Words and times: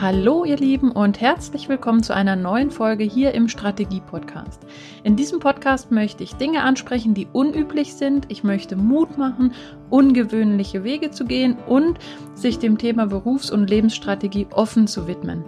Hallo 0.00 0.46
ihr 0.46 0.56
Lieben 0.56 0.92
und 0.92 1.20
herzlich 1.20 1.68
willkommen 1.68 2.02
zu 2.02 2.14
einer 2.14 2.34
neuen 2.34 2.70
Folge 2.70 3.04
hier 3.04 3.34
im 3.34 3.48
Strategie 3.48 4.00
Podcast. 4.00 4.62
In 5.02 5.14
diesem 5.14 5.40
Podcast 5.40 5.90
möchte 5.90 6.24
ich 6.24 6.36
Dinge 6.36 6.62
ansprechen, 6.62 7.12
die 7.12 7.28
unüblich 7.30 7.92
sind. 7.92 8.24
Ich 8.30 8.42
möchte 8.42 8.76
Mut 8.76 9.18
machen, 9.18 9.52
ungewöhnliche 9.90 10.84
Wege 10.84 11.10
zu 11.10 11.26
gehen 11.26 11.58
und 11.66 11.98
sich 12.32 12.58
dem 12.58 12.78
Thema 12.78 13.08
Berufs- 13.08 13.50
und 13.50 13.68
Lebensstrategie 13.68 14.46
offen 14.52 14.86
zu 14.86 15.06
widmen. 15.06 15.44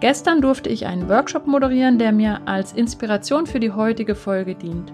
Gestern 0.00 0.42
durfte 0.42 0.68
ich 0.68 0.84
einen 0.84 1.08
Workshop 1.08 1.46
moderieren, 1.46 1.98
der 1.98 2.12
mir 2.12 2.42
als 2.44 2.74
Inspiration 2.74 3.46
für 3.46 3.58
die 3.58 3.72
heutige 3.72 4.16
Folge 4.16 4.54
dient. 4.54 4.92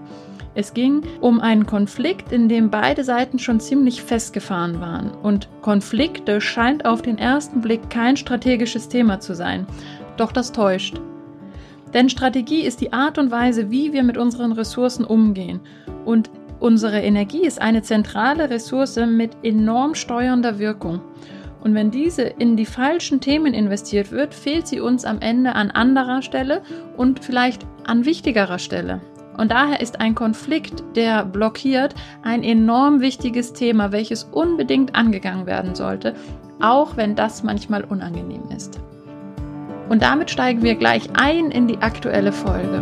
Es 0.55 0.73
ging 0.73 1.01
um 1.19 1.39
einen 1.39 1.65
Konflikt, 1.65 2.31
in 2.31 2.47
dem 2.47 2.69
beide 2.69 3.03
Seiten 3.03 3.39
schon 3.39 3.59
ziemlich 3.59 4.03
festgefahren 4.03 4.79
waren. 4.79 5.11
Und 5.11 5.49
Konflikte 5.61 6.41
scheint 6.41 6.85
auf 6.85 7.01
den 7.01 7.17
ersten 7.17 7.61
Blick 7.61 7.89
kein 7.89 8.17
strategisches 8.17 8.87
Thema 8.87 9.19
zu 9.19 9.33
sein. 9.33 9.65
Doch 10.17 10.31
das 10.31 10.51
täuscht. 10.51 11.01
Denn 11.93 12.09
Strategie 12.09 12.61
ist 12.61 12.81
die 12.81 12.93
Art 12.93 13.17
und 13.17 13.31
Weise, 13.31 13.71
wie 13.71 13.93
wir 13.93 14.03
mit 14.03 14.17
unseren 14.17 14.51
Ressourcen 14.51 15.05
umgehen. 15.05 15.59
Und 16.05 16.29
unsere 16.59 17.01
Energie 17.01 17.45
ist 17.45 17.61
eine 17.61 17.81
zentrale 17.81 18.49
Ressource 18.49 18.97
mit 18.97 19.37
enorm 19.43 19.95
steuernder 19.95 20.59
Wirkung. 20.59 21.01
Und 21.63 21.75
wenn 21.75 21.91
diese 21.91 22.23
in 22.23 22.57
die 22.57 22.65
falschen 22.65 23.21
Themen 23.21 23.53
investiert 23.53 24.11
wird, 24.11 24.33
fehlt 24.33 24.67
sie 24.67 24.81
uns 24.81 25.05
am 25.05 25.21
Ende 25.21 25.55
an 25.55 25.71
anderer 25.71 26.21
Stelle 26.21 26.61
und 26.97 27.23
vielleicht 27.23 27.65
an 27.85 28.05
wichtigerer 28.05 28.59
Stelle. 28.59 29.01
Und 29.37 29.51
daher 29.51 29.81
ist 29.81 29.99
ein 29.99 30.15
Konflikt, 30.15 30.83
der 30.95 31.25
blockiert, 31.25 31.95
ein 32.21 32.43
enorm 32.43 33.01
wichtiges 33.01 33.53
Thema, 33.53 33.91
welches 33.91 34.25
unbedingt 34.25 34.95
angegangen 34.95 35.45
werden 35.45 35.75
sollte, 35.75 36.15
auch 36.61 36.97
wenn 36.97 37.15
das 37.15 37.43
manchmal 37.43 37.83
unangenehm 37.83 38.43
ist. 38.55 38.79
Und 39.89 40.01
damit 40.01 40.31
steigen 40.31 40.63
wir 40.63 40.75
gleich 40.75 41.09
ein 41.13 41.51
in 41.51 41.67
die 41.67 41.77
aktuelle 41.77 42.31
Folge. 42.31 42.81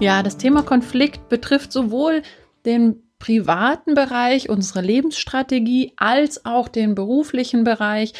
Ja, 0.00 0.22
das 0.22 0.36
Thema 0.36 0.62
Konflikt 0.62 1.28
betrifft 1.28 1.72
sowohl 1.72 2.22
den 2.64 3.02
privaten 3.20 3.94
Bereich, 3.94 4.48
unsere 4.48 4.80
Lebensstrategie, 4.80 5.92
als 5.96 6.44
auch 6.44 6.66
den 6.66 6.96
beruflichen 6.96 7.62
Bereich 7.62 8.12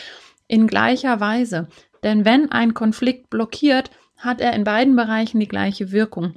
in 0.47 0.69
gleicher 0.69 1.19
Weise. 1.19 1.67
Denn 2.03 2.25
wenn 2.25 2.51
ein 2.51 2.75
Konflikt 2.75 3.31
blockiert, 3.31 3.91
hat 4.17 4.41
er 4.41 4.53
in 4.53 4.65
beiden 4.65 4.97
Bereichen 4.97 5.41
die 5.41 5.49
gleiche 5.49 5.93
Wirkung. 5.93 6.35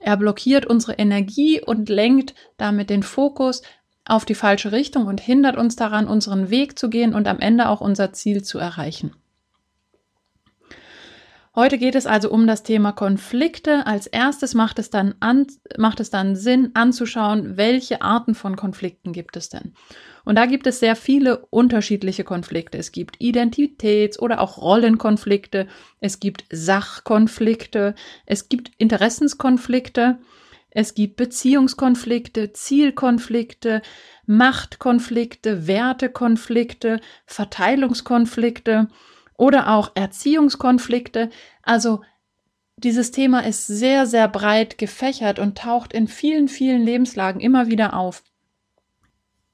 Er 0.00 0.16
blockiert 0.16 0.66
unsere 0.66 0.94
Energie 0.94 1.60
und 1.60 1.88
lenkt 1.88 2.34
damit 2.56 2.90
den 2.90 3.02
Fokus 3.02 3.62
auf 4.04 4.24
die 4.24 4.34
falsche 4.34 4.72
Richtung 4.72 5.06
und 5.06 5.20
hindert 5.20 5.56
uns 5.56 5.76
daran, 5.76 6.08
unseren 6.08 6.50
Weg 6.50 6.78
zu 6.78 6.88
gehen 6.88 7.14
und 7.14 7.28
am 7.28 7.40
Ende 7.40 7.68
auch 7.68 7.80
unser 7.80 8.12
Ziel 8.12 8.42
zu 8.42 8.58
erreichen. 8.58 9.14
Heute 11.58 11.76
geht 11.76 11.96
es 11.96 12.06
also 12.06 12.30
um 12.30 12.46
das 12.46 12.62
Thema 12.62 12.92
Konflikte. 12.92 13.84
Als 13.84 14.06
erstes 14.06 14.54
macht 14.54 14.78
es 14.78 14.90
dann, 14.90 15.16
an, 15.18 15.48
macht 15.76 15.98
es 15.98 16.08
dann 16.08 16.36
Sinn 16.36 16.70
anzuschauen, 16.74 17.56
welche 17.56 18.00
Arten 18.00 18.36
von 18.36 18.54
Konflikten 18.54 19.12
gibt 19.12 19.36
es 19.36 19.48
denn. 19.48 19.74
Und 20.24 20.36
da 20.36 20.46
gibt 20.46 20.68
es 20.68 20.78
sehr 20.78 20.94
viele 20.94 21.46
unterschiedliche 21.50 22.22
Konflikte. 22.22 22.78
Es 22.78 22.92
gibt 22.92 23.20
Identitäts- 23.20 24.20
oder 24.20 24.40
auch 24.40 24.58
Rollenkonflikte, 24.58 25.66
es 25.98 26.20
gibt 26.20 26.44
Sachkonflikte, 26.52 27.96
es 28.24 28.48
gibt 28.48 28.70
Interessenskonflikte, 28.78 30.20
es 30.70 30.94
gibt 30.94 31.16
Beziehungskonflikte, 31.16 32.52
Zielkonflikte, 32.52 33.82
Machtkonflikte, 34.26 35.66
Wertekonflikte, 35.66 37.00
Verteilungskonflikte 37.26 38.86
oder 39.38 39.68
auch 39.68 39.92
Erziehungskonflikte. 39.94 41.30
Also 41.68 42.00
dieses 42.78 43.10
Thema 43.10 43.40
ist 43.40 43.66
sehr, 43.66 44.06
sehr 44.06 44.26
breit 44.26 44.78
gefächert 44.78 45.38
und 45.38 45.58
taucht 45.58 45.92
in 45.92 46.08
vielen, 46.08 46.48
vielen 46.48 46.82
Lebenslagen 46.82 47.42
immer 47.42 47.68
wieder 47.68 47.94
auf. 47.94 48.22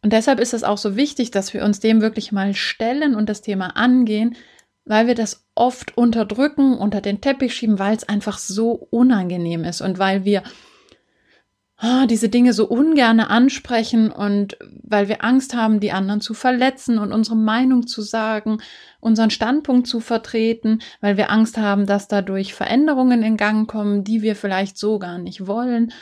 Und 0.01 0.13
deshalb 0.13 0.39
ist 0.39 0.55
es 0.55 0.63
auch 0.63 0.79
so 0.79 0.95
wichtig, 0.95 1.33
dass 1.33 1.53
wir 1.55 1.65
uns 1.65 1.81
dem 1.81 2.01
wirklich 2.01 2.31
mal 2.31 2.55
stellen 2.55 3.17
und 3.17 3.29
das 3.29 3.41
Thema 3.41 3.77
angehen, 3.77 4.37
weil 4.85 5.09
wir 5.09 5.17
das 5.17 5.45
oft 5.57 5.97
unterdrücken, 5.99 6.79
unter 6.79 7.01
den 7.01 7.21
Teppich 7.21 7.55
schieben, 7.55 7.81
weil 7.81 7.97
es 7.97 8.09
einfach 8.09 8.39
so 8.39 8.87
unangenehm 8.91 9.65
ist 9.65 9.81
und 9.81 9.99
weil 9.99 10.25
wir 10.25 10.45
Ah, 11.87 12.06
diese 12.06 12.31
Dinge 12.31 12.55
so 12.55 12.67
ungerne 12.67 13.28
ansprechen 13.28 14.11
und 14.11 14.56
weil 14.83 15.09
wir 15.11 15.22
Angst 15.22 15.55
haben, 15.55 15.81
die 15.81 15.93
anderen 15.93 16.22
zu 16.22 16.33
verletzen 16.33 16.97
und 16.97 17.12
unsere 17.12 17.37
Meinung 17.37 17.87
zu 17.87 18.00
sagen, 18.00 18.62
unseren 19.00 19.28
Standpunkt 19.28 19.87
zu 19.87 20.00
vertreten, 20.00 20.78
weil 21.03 21.19
wir 21.19 21.31
Angst 21.31 21.59
haben, 21.59 21.84
dass 21.84 22.09
dadurch 22.09 22.55
Veränderungen 22.55 23.22
in 23.22 23.37
Gang 23.37 23.71
kommen, 23.71 24.03
die 24.03 24.22
wir 24.22 24.34
vielleicht 24.34 24.78
so 24.78 24.99
gar 24.99 25.19
nicht 25.19 25.47
wollen. 25.47 25.93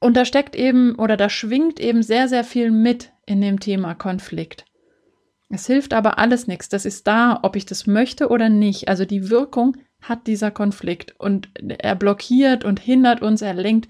Und 0.00 0.16
da 0.16 0.24
steckt 0.24 0.56
eben 0.56 0.94
oder 0.94 1.18
da 1.18 1.28
schwingt 1.28 1.78
eben 1.78 2.02
sehr, 2.02 2.26
sehr 2.26 2.42
viel 2.42 2.70
mit 2.70 3.12
in 3.26 3.42
dem 3.42 3.60
Thema 3.60 3.92
Konflikt. 3.92 4.64
Es 5.50 5.66
hilft 5.66 5.92
aber 5.92 6.18
alles 6.18 6.46
nichts. 6.46 6.70
Das 6.70 6.86
ist 6.86 7.06
da, 7.06 7.40
ob 7.42 7.54
ich 7.54 7.66
das 7.66 7.86
möchte 7.86 8.28
oder 8.28 8.48
nicht. 8.48 8.88
Also 8.88 9.04
die 9.04 9.28
Wirkung 9.28 9.76
hat 10.00 10.26
dieser 10.26 10.50
Konflikt 10.50 11.20
und 11.20 11.50
er 11.58 11.96
blockiert 11.96 12.64
und 12.64 12.80
hindert 12.80 13.20
uns, 13.20 13.42
er 13.42 13.52
lenkt 13.52 13.88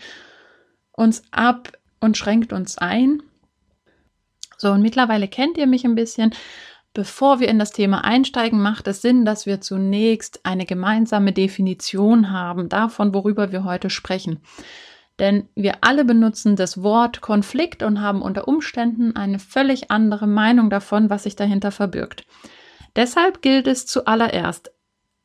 uns 1.01 1.25
ab 1.33 1.73
und 1.99 2.17
schränkt 2.17 2.53
uns 2.53 2.79
ein. 2.79 3.23
So, 4.57 4.71
und 4.71 4.83
mittlerweile 4.83 5.27
kennt 5.27 5.59
ihr 5.59 5.67
mich 5.67 5.85
ein 5.85 5.95
bisschen. 5.95 6.35
Bevor 6.93 7.41
wir 7.41 7.49
in 7.49 7.59
das 7.59 7.73
Thema 7.73 8.05
einsteigen, 8.05 8.61
macht 8.61 8.87
es 8.89 9.01
Sinn, 9.01 9.25
dass 9.25 9.47
wir 9.47 9.61
zunächst 9.61 10.41
eine 10.45 10.67
gemeinsame 10.67 11.33
Definition 11.33 12.31
haben 12.31 12.69
davon, 12.69 13.15
worüber 13.15 13.53
wir 13.53 13.65
heute 13.65 13.91
sprechen. 13.91 14.41
Denn 15.19 15.49
wir 15.55 15.79
alle 15.83 16.05
benutzen 16.05 16.57
das 16.57 16.83
Wort 16.83 17.21
Konflikt 17.21 17.83
und 17.83 18.01
haben 18.01 18.23
unter 18.23 18.49
Umständen 18.49 19.15
eine 19.15 19.39
völlig 19.39 19.91
andere 19.91 20.27
Meinung 20.27 20.69
davon, 20.69 21.11
was 21.11 21.23
sich 21.25 21.37
dahinter 21.37 21.71
verbirgt. 21.71 22.27
Deshalb 22.97 23.41
gilt 23.41 23.67
es 23.67 23.87
zuallererst, 23.87 24.73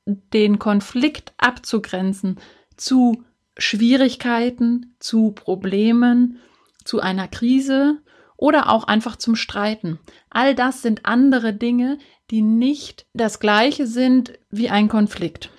den 0.06 0.59
Konflikt 0.59 1.34
abzugrenzen 1.38 2.40
zu 2.78 3.24
Schwierigkeiten, 3.58 4.96
zu 5.00 5.32
Problemen, 5.32 6.40
zu 6.84 7.00
einer 7.00 7.28
Krise 7.28 8.02
oder 8.38 8.70
auch 8.70 8.84
einfach 8.86 9.16
zum 9.16 9.36
Streiten. 9.36 10.00
All 10.30 10.56
das 10.56 10.82
sind 10.82 11.06
andere 11.06 11.54
Dinge, 11.54 11.98
die 12.32 12.42
nicht 12.42 13.06
das 13.14 13.40
gleiche 13.40 13.88
sind 13.88 14.38
wie 14.50 14.70
ein 14.70 14.90
Konflikt. 14.90 15.52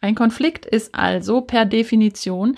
Ein 0.00 0.14
Konflikt 0.14 0.66
ist 0.66 0.94
also 0.94 1.42
per 1.42 1.64
Definition 1.64 2.56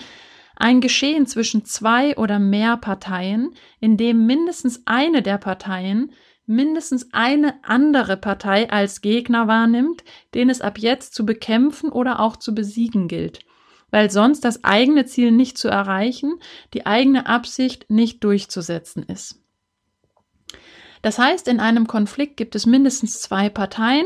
ein 0.55 0.79
Geschehen 0.79 1.27
zwischen 1.27 1.65
zwei 1.65 2.15
oder 2.15 2.39
mehr 2.39 2.77
Parteien, 2.77 3.51
in 3.81 3.97
dem 3.97 4.25
mindestens 4.25 4.83
eine 4.85 5.21
der 5.21 5.37
Parteien 5.37 6.13
mindestens 6.45 7.11
eine 7.11 7.55
andere 7.63 8.15
Partei 8.15 8.69
als 8.69 9.01
Gegner 9.01 9.47
wahrnimmt, 9.47 10.03
den 10.33 10.49
es 10.49 10.61
ab 10.61 10.77
jetzt 10.77 11.13
zu 11.13 11.25
bekämpfen 11.25 11.89
oder 11.89 12.19
auch 12.19 12.37
zu 12.37 12.55
besiegen 12.55 13.07
gilt 13.07 13.45
weil 13.95 14.11
sonst 14.11 14.43
das 14.43 14.65
eigene 14.65 15.05
Ziel 15.05 15.31
nicht 15.31 15.57
zu 15.57 15.69
erreichen, 15.69 16.33
die 16.73 16.85
eigene 16.85 17.27
Absicht 17.27 17.89
nicht 17.89 18.25
durchzusetzen 18.25 19.03
ist. 19.03 19.39
Das 21.01 21.17
heißt, 21.17 21.47
in 21.47 21.61
einem 21.61 21.87
Konflikt 21.87 22.35
gibt 22.35 22.55
es 22.55 22.65
mindestens 22.65 23.21
zwei 23.21 23.47
Parteien 23.47 24.05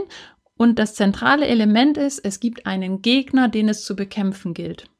und 0.57 0.77
das 0.77 0.93
zentrale 0.93 1.47
Element 1.47 1.97
ist, 1.97 2.19
es 2.19 2.39
gibt 2.39 2.67
einen 2.67 3.01
Gegner, 3.01 3.49
den 3.49 3.67
es 3.67 3.83
zu 3.83 3.95
bekämpfen 3.95 4.53
gilt. 4.53 4.91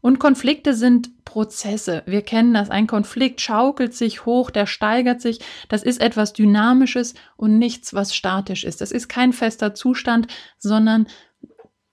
Und 0.00 0.18
Konflikte 0.18 0.72
sind 0.72 1.24
Prozesse. 1.26 2.04
Wir 2.06 2.22
kennen 2.22 2.54
das. 2.54 2.70
Ein 2.70 2.86
Konflikt 2.86 3.42
schaukelt 3.42 3.92
sich 3.92 4.24
hoch, 4.24 4.50
der 4.50 4.64
steigert 4.64 5.20
sich. 5.20 5.40
Das 5.68 5.82
ist 5.82 6.00
etwas 6.00 6.32
Dynamisches 6.32 7.12
und 7.36 7.58
nichts, 7.58 7.92
was 7.92 8.14
statisch 8.14 8.64
ist. 8.64 8.80
Das 8.80 8.92
ist 8.92 9.08
kein 9.08 9.34
fester 9.34 9.74
Zustand, 9.74 10.28
sondern 10.56 11.06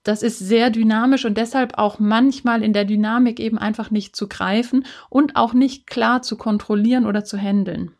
das 0.06 0.22
ist 0.22 0.38
sehr 0.38 0.70
dynamisch 0.70 1.24
und 1.24 1.36
deshalb 1.36 1.78
auch 1.78 1.98
manchmal 1.98 2.62
in 2.62 2.72
der 2.72 2.84
Dynamik 2.84 3.40
eben 3.40 3.58
einfach 3.58 3.90
nicht 3.90 4.14
zu 4.14 4.28
greifen 4.28 4.86
und 5.10 5.34
auch 5.34 5.52
nicht 5.52 5.86
klar 5.86 6.22
zu 6.22 6.36
kontrollieren 6.36 7.06
oder 7.06 7.24
zu 7.24 7.36
handeln. 7.36 7.92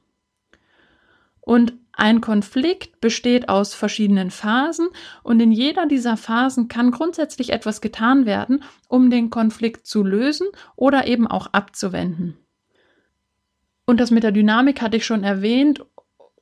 Und 1.41 1.75
ein 1.93 2.21
Konflikt 2.21 3.01
besteht 3.01 3.49
aus 3.49 3.75
verschiedenen 3.75 4.31
Phasen 4.31 4.89
und 5.23 5.41
in 5.41 5.51
jeder 5.51 5.87
dieser 5.87 6.17
Phasen 6.17 6.69
kann 6.69 6.91
grundsätzlich 6.91 7.51
etwas 7.51 7.81
getan 7.81 8.27
werden, 8.27 8.63
um 8.89 9.11
den 9.11 9.31
Konflikt 9.31 9.87
zu 9.87 10.05
lösen 10.05 10.47
oder 10.77 11.07
eben 11.07 11.27
auch 11.27 11.49
abzuwenden. 11.49 12.37
Und 13.87 13.99
das 13.99 14.11
mit 14.11 14.23
der 14.23 14.33
Dynamik 14.33 14.83
hatte 14.83 14.97
ich 14.97 15.07
schon 15.07 15.25
erwähnt 15.25 15.85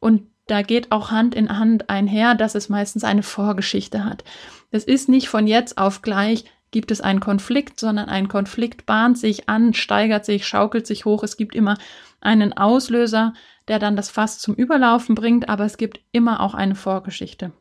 und 0.00 0.26
da 0.46 0.62
geht 0.62 0.92
auch 0.92 1.10
Hand 1.10 1.34
in 1.34 1.58
Hand 1.58 1.88
einher, 1.88 2.34
dass 2.34 2.54
es 2.54 2.68
meistens 2.68 3.04
eine 3.04 3.22
Vorgeschichte 3.22 4.04
hat. 4.04 4.24
Es 4.70 4.84
ist 4.84 5.08
nicht 5.08 5.28
von 5.28 5.46
jetzt 5.46 5.78
auf 5.78 6.02
gleich 6.02 6.44
gibt 6.70 6.90
es 6.90 7.00
einen 7.00 7.20
Konflikt, 7.20 7.78
sondern 7.78 8.08
ein 8.08 8.26
Konflikt 8.26 8.84
bahnt 8.84 9.16
sich 9.16 9.48
an, 9.48 9.74
steigert 9.74 10.24
sich, 10.24 10.44
schaukelt 10.44 10.88
sich 10.88 11.04
hoch. 11.04 11.22
Es 11.22 11.36
gibt 11.36 11.54
immer 11.54 11.78
einen 12.20 12.52
Auslöser, 12.52 13.32
der 13.68 13.78
dann 13.78 13.94
das 13.94 14.10
Fass 14.10 14.40
zum 14.40 14.54
Überlaufen 14.54 15.14
bringt, 15.14 15.48
aber 15.48 15.64
es 15.64 15.76
gibt 15.76 16.00
immer 16.10 16.40
auch 16.40 16.52
eine 16.52 16.74
Vorgeschichte. 16.74 17.52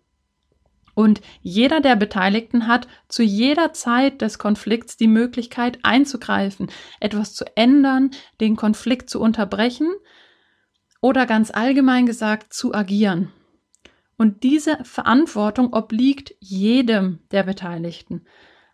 Und 0.95 1.21
jeder 1.41 1.79
der 1.79 1.95
Beteiligten 1.95 2.67
hat 2.67 2.87
zu 3.07 3.21
jeder 3.21 3.71
Zeit 3.71 4.21
des 4.21 4.39
Konflikts 4.39 4.97
die 4.97 5.07
Möglichkeit 5.07 5.77
einzugreifen, 5.83 6.71
etwas 6.99 7.35
zu 7.35 7.45
ändern, 7.55 8.11
den 8.41 8.55
Konflikt 8.55 9.11
zu 9.11 9.19
unterbrechen 9.19 9.89
oder 11.03 11.25
ganz 11.25 11.51
allgemein 11.51 12.05
gesagt 12.05 12.53
zu 12.53 12.73
agieren. 12.73 13.29
Und 14.17 14.43
diese 14.43 14.77
Verantwortung 14.85 15.73
obliegt 15.73 16.33
jedem 16.39 17.19
der 17.31 17.43
Beteiligten. 17.43 18.25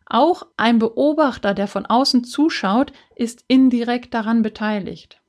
Auch 0.05 0.45
ein 0.55 0.77
Beobachter, 0.77 1.55
der 1.55 1.67
von 1.67 1.87
außen 1.87 2.23
zuschaut, 2.23 2.93
ist 3.15 3.43
indirekt 3.47 4.13
daran 4.13 4.43
beteiligt. 4.43 5.19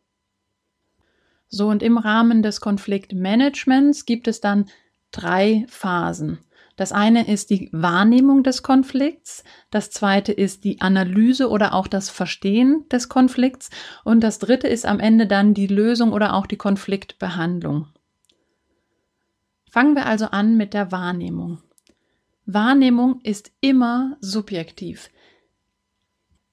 So, 1.49 1.69
und 1.69 1.83
im 1.83 1.97
Rahmen 1.97 2.43
des 2.43 2.61
Konfliktmanagements 2.61 4.05
gibt 4.05 4.29
es 4.29 4.43
dann 4.43 4.67
drei 5.11 5.65
Phasen. 5.69 6.41
Das 6.81 6.93
eine 6.93 7.29
ist 7.29 7.51
die 7.51 7.69
Wahrnehmung 7.73 8.43
des 8.43 8.63
Konflikts, 8.63 9.45
das 9.71 9.91
zweite 9.91 10.33
ist 10.33 10.65
die 10.65 10.81
Analyse 10.81 11.51
oder 11.51 11.75
auch 11.75 11.87
das 11.87 12.09
Verstehen 12.09 12.89
des 12.91 13.11
Konflikts 13.11 13.69
und 14.03 14.23
das 14.23 14.39
dritte 14.39 14.67
ist 14.67 14.87
am 14.87 14.99
Ende 14.99 15.27
dann 15.27 15.53
die 15.53 15.67
Lösung 15.67 16.11
oder 16.15 16.33
auch 16.33 16.47
die 16.47 16.57
Konfliktbehandlung. 16.57 17.89
Fangen 19.71 19.95
wir 19.95 20.07
also 20.07 20.29
an 20.29 20.57
mit 20.57 20.73
der 20.73 20.91
Wahrnehmung. 20.91 21.59
Wahrnehmung 22.47 23.21
ist 23.25 23.53
immer 23.61 24.17
subjektiv. 24.23 25.11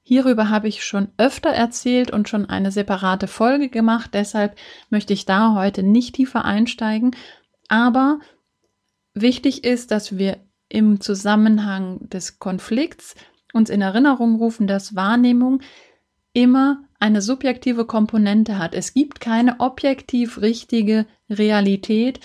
Hierüber 0.04 0.50
habe 0.50 0.68
ich 0.68 0.84
schon 0.84 1.08
öfter 1.18 1.52
erzählt 1.52 2.12
und 2.12 2.28
schon 2.28 2.46
eine 2.46 2.72
separate 2.72 3.28
Folge 3.28 3.70
gemacht, 3.70 4.10
deshalb 4.14 4.58
möchte 4.90 5.14
ich 5.14 5.26
da 5.26 5.56
heute 5.56 5.84
nicht 5.84 6.16
tiefer 6.16 6.44
einsteigen, 6.44 7.16
aber 7.70 8.20
Wichtig 9.22 9.64
ist, 9.64 9.90
dass 9.90 10.18
wir 10.18 10.38
im 10.70 11.02
Zusammenhang 11.02 12.08
des 12.10 12.38
Konflikts 12.38 13.16
uns 13.52 13.72
in 13.72 13.82
Erinnerung 13.82 14.36
rufen, 14.36 14.68
dass 14.68 14.96
Wahrnehmung 14.96 15.62
immer 16.34 16.84
eine 17.00 17.24
subjektive 17.24 17.86
Komponente 17.86 18.60
hat. 18.60 18.76
Es 18.76 18.94
gibt 18.94 19.20
keine 19.20 19.60
objektiv 19.60 20.40
richtige 20.40 21.08
Realität 21.32 22.20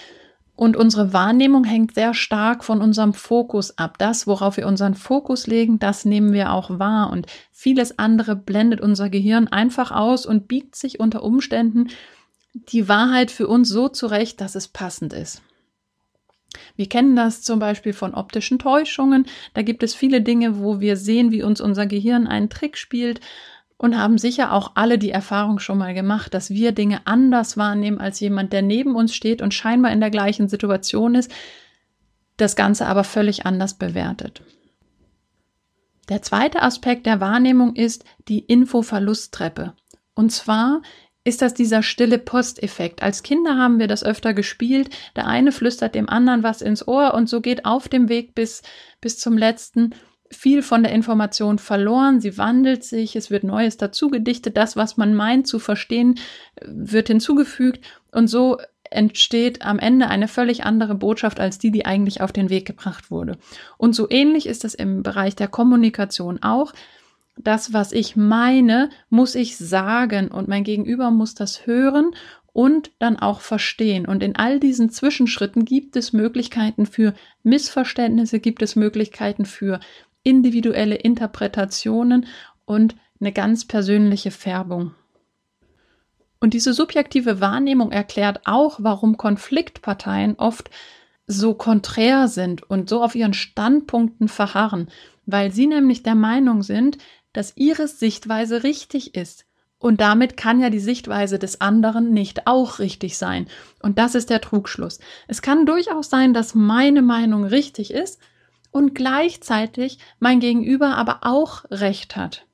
und 0.55 0.77
unsere 0.77 1.15
Wahrnehmung 1.15 1.65
hängt 1.65 1.95
sehr 1.95 2.13
stark 2.13 2.63
von 2.63 2.83
unserem 2.83 3.15
Fokus 3.15 3.79
ab. 3.79 3.97
Das, 3.97 4.27
worauf 4.27 4.59
wir 4.59 4.67
unseren 4.67 4.95
Fokus 4.95 5.47
legen, 5.47 5.79
das 5.79 6.05
nehmen 6.05 6.35
wir 6.35 6.53
auch 6.53 6.79
wahr 6.79 7.11
und 7.11 7.27
vieles 7.53 7.99
andere 7.99 8.37
blendet 8.37 8.83
unser 8.83 9.09
Gehirn 9.09 9.49
einfach 9.49 9.93
aus 9.93 10.27
und 10.27 10.47
biegt 10.47 10.77
sich 10.77 11.01
unter 11.01 11.23
Umständen 11.23 11.89
die 12.53 12.87
Wahrheit 12.87 13.31
für 13.31 13.49
uns 13.49 13.71
so 13.71 13.89
zurecht, 13.89 14.43
dass 14.43 14.57
es 14.57 14.69
passend 14.69 15.15
ist. 15.15 15.41
Wir 16.77 16.89
kennen 16.89 17.17
das 17.17 17.43
zum 17.43 17.59
Beispiel 17.59 17.93
von 17.93 18.15
optischen 18.15 18.59
Täuschungen. 18.59 19.27
Da 19.55 19.63
gibt 19.63 19.83
es 19.83 19.95
viele 19.95 20.21
Dinge, 20.21 20.59
wo 20.59 20.81
wir 20.81 20.97
sehen, 20.97 21.31
wie 21.31 21.43
uns 21.43 21.61
unser 21.61 21.87
Gehirn 21.87 22.27
einen 22.27 22.51
Trick 22.51 22.77
spielt 22.77 23.21
und 23.77 23.99
haben 23.99 24.17
sicher 24.17 24.53
auch 24.53 24.73
alle 24.75 24.97
die 24.97 25.11
Erfahrung 25.11 25.59
schon 25.59 25.79
mal 25.79 25.93
gemacht, 25.93 26.35
dass 26.35 26.51
wir 26.51 26.73
Dinge 26.73 27.01
anders 27.05 27.57
wahrnehmen 27.57 27.99
als 27.99 28.21
jemand, 28.21 28.53
der 28.53 28.63
neben 28.63 28.95
uns 28.95 29.15
steht 29.15 29.43
und 29.43 29.55
scheinbar 29.55 29.91
in 29.93 30.01
der 30.01 30.11
gleichen 30.11 30.49
Situation 30.49 31.15
ist, 31.15 31.33
das 32.37 32.55
Ganze 32.57 32.87
aber 32.87 33.05
völlig 33.05 33.45
anders 33.45 33.75
bewertet. 33.75 34.43
Der 36.09 36.23
zweite 36.23 36.63
Aspekt 36.63 37.07
der 37.07 37.21
Wahrnehmung 37.21 37.75
ist 37.75 38.05
die 38.29 38.41
Infoverlusttreppe. 38.41 39.75
Und 40.15 40.31
zwar 40.31 40.83
ist 41.25 41.43
das 41.43 41.55
dieser 41.55 41.83
stille 41.83 42.19
Posteffekt. 42.19 43.03
Als 43.03 43.23
Kinder 43.23 43.57
haben 43.57 43.79
wir 43.79 43.87
das 43.87 44.05
öfter 44.05 44.35
gespielt. 44.35 44.91
Der 45.15 45.27
eine 45.27 45.53
flüstert 45.53 45.95
dem 45.95 46.09
anderen 46.09 46.43
was 46.43 46.63
ins 46.63 46.87
Ohr 46.87 47.15
und 47.15 47.29
so 47.29 47.41
geht 47.41 47.65
auf 47.65 47.89
dem 47.89 48.09
Weg 48.09 48.35
bis, 48.35 48.63
bis 49.01 49.19
zum 49.19 49.39
letzten 49.39 49.95
viel 50.31 50.63
von 50.63 50.83
der 50.83 50.93
Information 50.93 51.59
verloren. 51.59 52.21
Sie 52.21 52.39
wandelt 52.39 52.85
sich, 52.85 53.15
es 53.17 53.31
wird 53.31 53.45
Neues 53.45 53.77
dazugedichtet. 53.77 54.57
Das, 54.57 54.77
was 54.77 54.97
man 54.97 55.15
meint 55.15 55.47
zu 55.47 55.59
verstehen, 55.59 56.19
wird 56.61 57.09
hinzugefügt 57.09 57.85
und 58.11 58.29
so 58.29 58.59
entsteht 58.91 59.63
am 59.63 59.79
Ende 59.79 60.09
eine 60.09 60.29
völlig 60.29 60.65
andere 60.65 60.95
Botschaft 60.95 61.41
als 61.41 61.59
die, 61.59 61.71
die 61.71 61.87
eigentlich 61.87 62.21
auf 62.21 62.33
den 62.33 62.51
Weg 62.51 62.67
gebracht 62.67 63.11
wurde. 63.11 63.39
Und 63.79 63.95
so 63.95 64.09
ähnlich 64.11 64.47
ist 64.47 64.65
es 64.65 64.75
im 64.75 65.03
Bereich 65.03 65.35
der 65.35 65.49
Kommunikation 65.49 66.43
auch 66.43 66.73
das, 67.47 67.73
was 67.73 67.93
ich 67.93 68.17
meine, 68.17 68.91
muss 69.11 69.35
ich 69.35 69.57
sagen 69.57 70.29
und 70.29 70.49
mein 70.49 70.65
Gegenüber 70.65 71.11
muss 71.11 71.35
das 71.35 71.67
hören 71.67 72.15
und 72.53 72.91
dann 72.99 73.19
auch 73.19 73.41
verstehen. 73.41 74.07
Und 74.07 74.23
in 74.23 74.37
all 74.37 74.61
diesen 74.61 74.91
Zwischenschritten 74.91 75.65
gibt 75.65 75.97
es 75.97 76.13
Möglichkeiten 76.13 76.87
für 76.87 77.15
Missverständnisse, 77.43 78.41
gibt 78.41 78.63
es 78.63 78.77
Möglichkeiten 78.77 79.45
für 79.45 79.81
individuelle 80.23 80.97
Interpretationen 80.97 82.27
und 82.65 82.95
eine 83.21 83.33
ganz 83.33 83.65
persönliche 83.65 84.31
Färbung. 84.31 84.95
Und 86.41 86.55
diese 86.55 86.73
subjektive 86.73 87.41
Wahrnehmung 87.41 87.93
erklärt 87.93 88.41
auch, 88.45 88.81
warum 88.83 89.17
Konfliktparteien 89.17 90.35
oft 90.39 90.71
so 91.27 91.55
konträr 91.55 92.29
sind 92.29 92.63
und 92.69 92.89
so 92.89 93.03
auf 93.03 93.15
ihren 93.15 93.33
Standpunkten 93.33 94.29
verharren, 94.29 94.89
weil 95.25 95.53
sie 95.53 95.69
nämlich 95.69 96.03
der 96.03 96.17
Meinung 96.17 96.63
sind, 96.63 96.99
dass 97.33 97.57
ihre 97.57 97.89
Sichtweise 97.89 98.63
richtig 98.63 99.15
ist. 99.15 99.47
Und 99.79 100.01
damit 100.01 100.37
kann 100.37 100.61
ja 100.61 100.71
die 100.71 100.79
Sichtweise 100.79 101.41
des 101.41 101.61
anderen 101.61 102.13
nicht 102.13 102.47
auch 102.47 102.79
richtig 102.79 103.19
sein. 103.19 103.49
Und 103.81 103.99
das 103.99 104.15
ist 104.15 104.31
der 104.31 104.41
Trugschluss. 104.41 105.01
Es 105.27 105.43
kann 105.43 105.67
durchaus 105.67 106.09
sein, 106.09 106.35
dass 106.35 106.55
meine 106.55 107.03
Meinung 107.03 107.45
richtig 107.45 107.93
ist 107.93 108.21
und 108.71 108.95
gleichzeitig 108.95 109.99
mein 110.21 110.39
Gegenüber 110.39 110.97
aber 110.97 111.21
auch 111.23 111.65
recht 111.71 112.15
hat. 112.15 112.47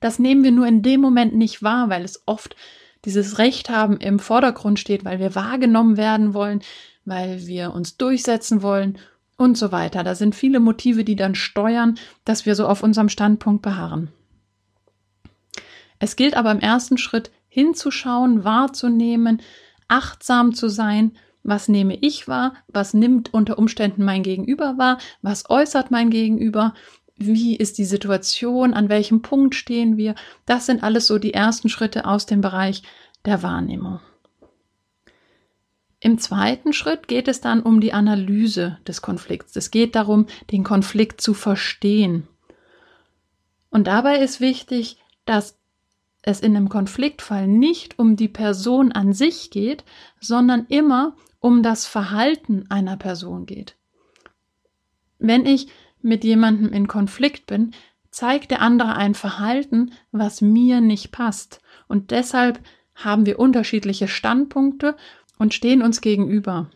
Das 0.00 0.18
nehmen 0.18 0.42
wir 0.42 0.50
nur 0.50 0.66
in 0.66 0.82
dem 0.82 1.00
Moment 1.00 1.34
nicht 1.34 1.62
wahr, 1.62 1.90
weil 1.90 2.04
es 2.04 2.22
oft 2.26 2.56
dieses 3.04 3.38
Recht 3.38 3.70
haben 3.70 3.98
im 3.98 4.18
Vordergrund 4.18 4.80
steht, 4.80 5.04
weil 5.04 5.20
wir 5.20 5.34
wahrgenommen 5.34 5.96
werden 5.96 6.34
wollen, 6.34 6.62
weil 7.04 7.46
wir 7.46 7.72
uns 7.72 7.96
durchsetzen 7.96 8.62
wollen 8.62 8.98
und 9.36 9.58
so 9.58 9.72
weiter. 9.72 10.04
Da 10.04 10.14
sind 10.14 10.34
viele 10.34 10.60
Motive, 10.60 11.04
die 11.04 11.16
dann 11.16 11.34
steuern, 11.34 11.96
dass 12.24 12.46
wir 12.46 12.54
so 12.54 12.66
auf 12.66 12.82
unserem 12.82 13.08
Standpunkt 13.08 13.62
beharren. 13.62 14.10
Es 15.98 16.16
gilt 16.16 16.36
aber 16.36 16.52
im 16.52 16.60
ersten 16.60 16.98
Schritt 16.98 17.30
hinzuschauen, 17.48 18.44
wahrzunehmen, 18.44 19.40
achtsam 19.88 20.54
zu 20.54 20.68
sein, 20.68 21.12
was 21.42 21.68
nehme 21.68 21.96
ich 22.00 22.26
wahr, 22.26 22.54
was 22.68 22.94
nimmt 22.94 23.32
unter 23.32 23.58
Umständen 23.58 24.04
mein 24.04 24.22
Gegenüber 24.22 24.78
wahr, 24.78 24.98
was 25.22 25.48
äußert 25.48 25.90
mein 25.90 26.10
Gegenüber, 26.10 26.74
wie 27.16 27.54
ist 27.54 27.78
die 27.78 27.84
Situation, 27.84 28.74
an 28.74 28.88
welchem 28.88 29.22
Punkt 29.22 29.54
stehen 29.54 29.96
wir. 29.96 30.14
Das 30.46 30.66
sind 30.66 30.82
alles 30.82 31.06
so 31.06 31.18
die 31.18 31.34
ersten 31.34 31.68
Schritte 31.68 32.06
aus 32.06 32.26
dem 32.26 32.40
Bereich 32.40 32.82
der 33.24 33.42
Wahrnehmung. 33.42 34.00
Im 36.04 36.18
zweiten 36.18 36.74
Schritt 36.74 37.08
geht 37.08 37.28
es 37.28 37.40
dann 37.40 37.62
um 37.62 37.80
die 37.80 37.94
Analyse 37.94 38.76
des 38.86 39.00
Konflikts. 39.00 39.56
Es 39.56 39.70
geht 39.70 39.94
darum, 39.94 40.26
den 40.52 40.62
Konflikt 40.62 41.22
zu 41.22 41.32
verstehen. 41.32 42.28
Und 43.70 43.86
dabei 43.86 44.18
ist 44.18 44.38
wichtig, 44.38 44.98
dass 45.24 45.56
es 46.20 46.40
in 46.40 46.54
einem 46.54 46.68
Konfliktfall 46.68 47.48
nicht 47.48 47.98
um 47.98 48.16
die 48.16 48.28
Person 48.28 48.92
an 48.92 49.14
sich 49.14 49.50
geht, 49.50 49.82
sondern 50.20 50.66
immer 50.66 51.16
um 51.40 51.62
das 51.62 51.86
Verhalten 51.86 52.66
einer 52.68 52.98
Person 52.98 53.46
geht. 53.46 53.74
Wenn 55.18 55.46
ich 55.46 55.68
mit 56.02 56.22
jemandem 56.22 56.70
in 56.70 56.86
Konflikt 56.86 57.46
bin, 57.46 57.72
zeigt 58.10 58.50
der 58.50 58.60
andere 58.60 58.94
ein 58.96 59.14
Verhalten, 59.14 59.92
was 60.12 60.42
mir 60.42 60.82
nicht 60.82 61.12
passt. 61.12 61.62
Und 61.88 62.10
deshalb 62.10 62.60
haben 62.94 63.24
wir 63.24 63.38
unterschiedliche 63.38 64.06
Standpunkte 64.06 64.96
und 65.44 65.52
stehen 65.52 65.82
uns 65.82 66.00
gegenüber. 66.00 66.70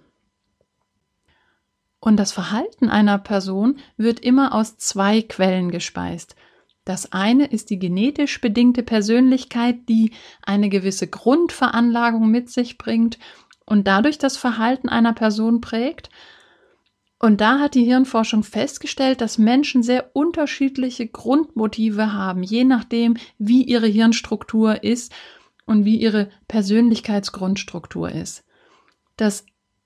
Und 2.00 2.18
das 2.18 2.32
Verhalten 2.32 2.90
einer 2.90 3.16
Person 3.16 3.78
wird 3.96 4.20
immer 4.20 4.54
aus 4.54 4.76
zwei 4.76 5.22
Quellen 5.22 5.70
gespeist. 5.70 6.36
Das 6.84 7.10
eine 7.10 7.46
ist 7.46 7.70
die 7.70 7.78
genetisch 7.78 8.42
bedingte 8.42 8.82
Persönlichkeit, 8.82 9.88
die 9.88 10.12
eine 10.42 10.68
gewisse 10.68 11.06
Grundveranlagung 11.06 12.30
mit 12.30 12.50
sich 12.50 12.76
bringt 12.76 13.18
und 13.64 13.86
dadurch 13.86 14.18
das 14.18 14.36
Verhalten 14.36 14.90
einer 14.90 15.14
Person 15.14 15.62
prägt. 15.62 16.10
Und 17.18 17.40
da 17.40 17.60
hat 17.60 17.74
die 17.74 17.84
Hirnforschung 17.84 18.42
festgestellt, 18.42 19.22
dass 19.22 19.38
Menschen 19.38 19.82
sehr 19.82 20.14
unterschiedliche 20.14 21.06
Grundmotive 21.06 22.12
haben, 22.12 22.42
je 22.42 22.64
nachdem, 22.64 23.16
wie 23.38 23.62
ihre 23.62 23.86
Hirnstruktur 23.86 24.84
ist 24.84 25.14
und 25.64 25.86
wie 25.86 25.96
ihre 25.96 26.28
Persönlichkeitsgrundstruktur 26.48 28.12
ist. 28.12 28.44
Das 29.18 29.44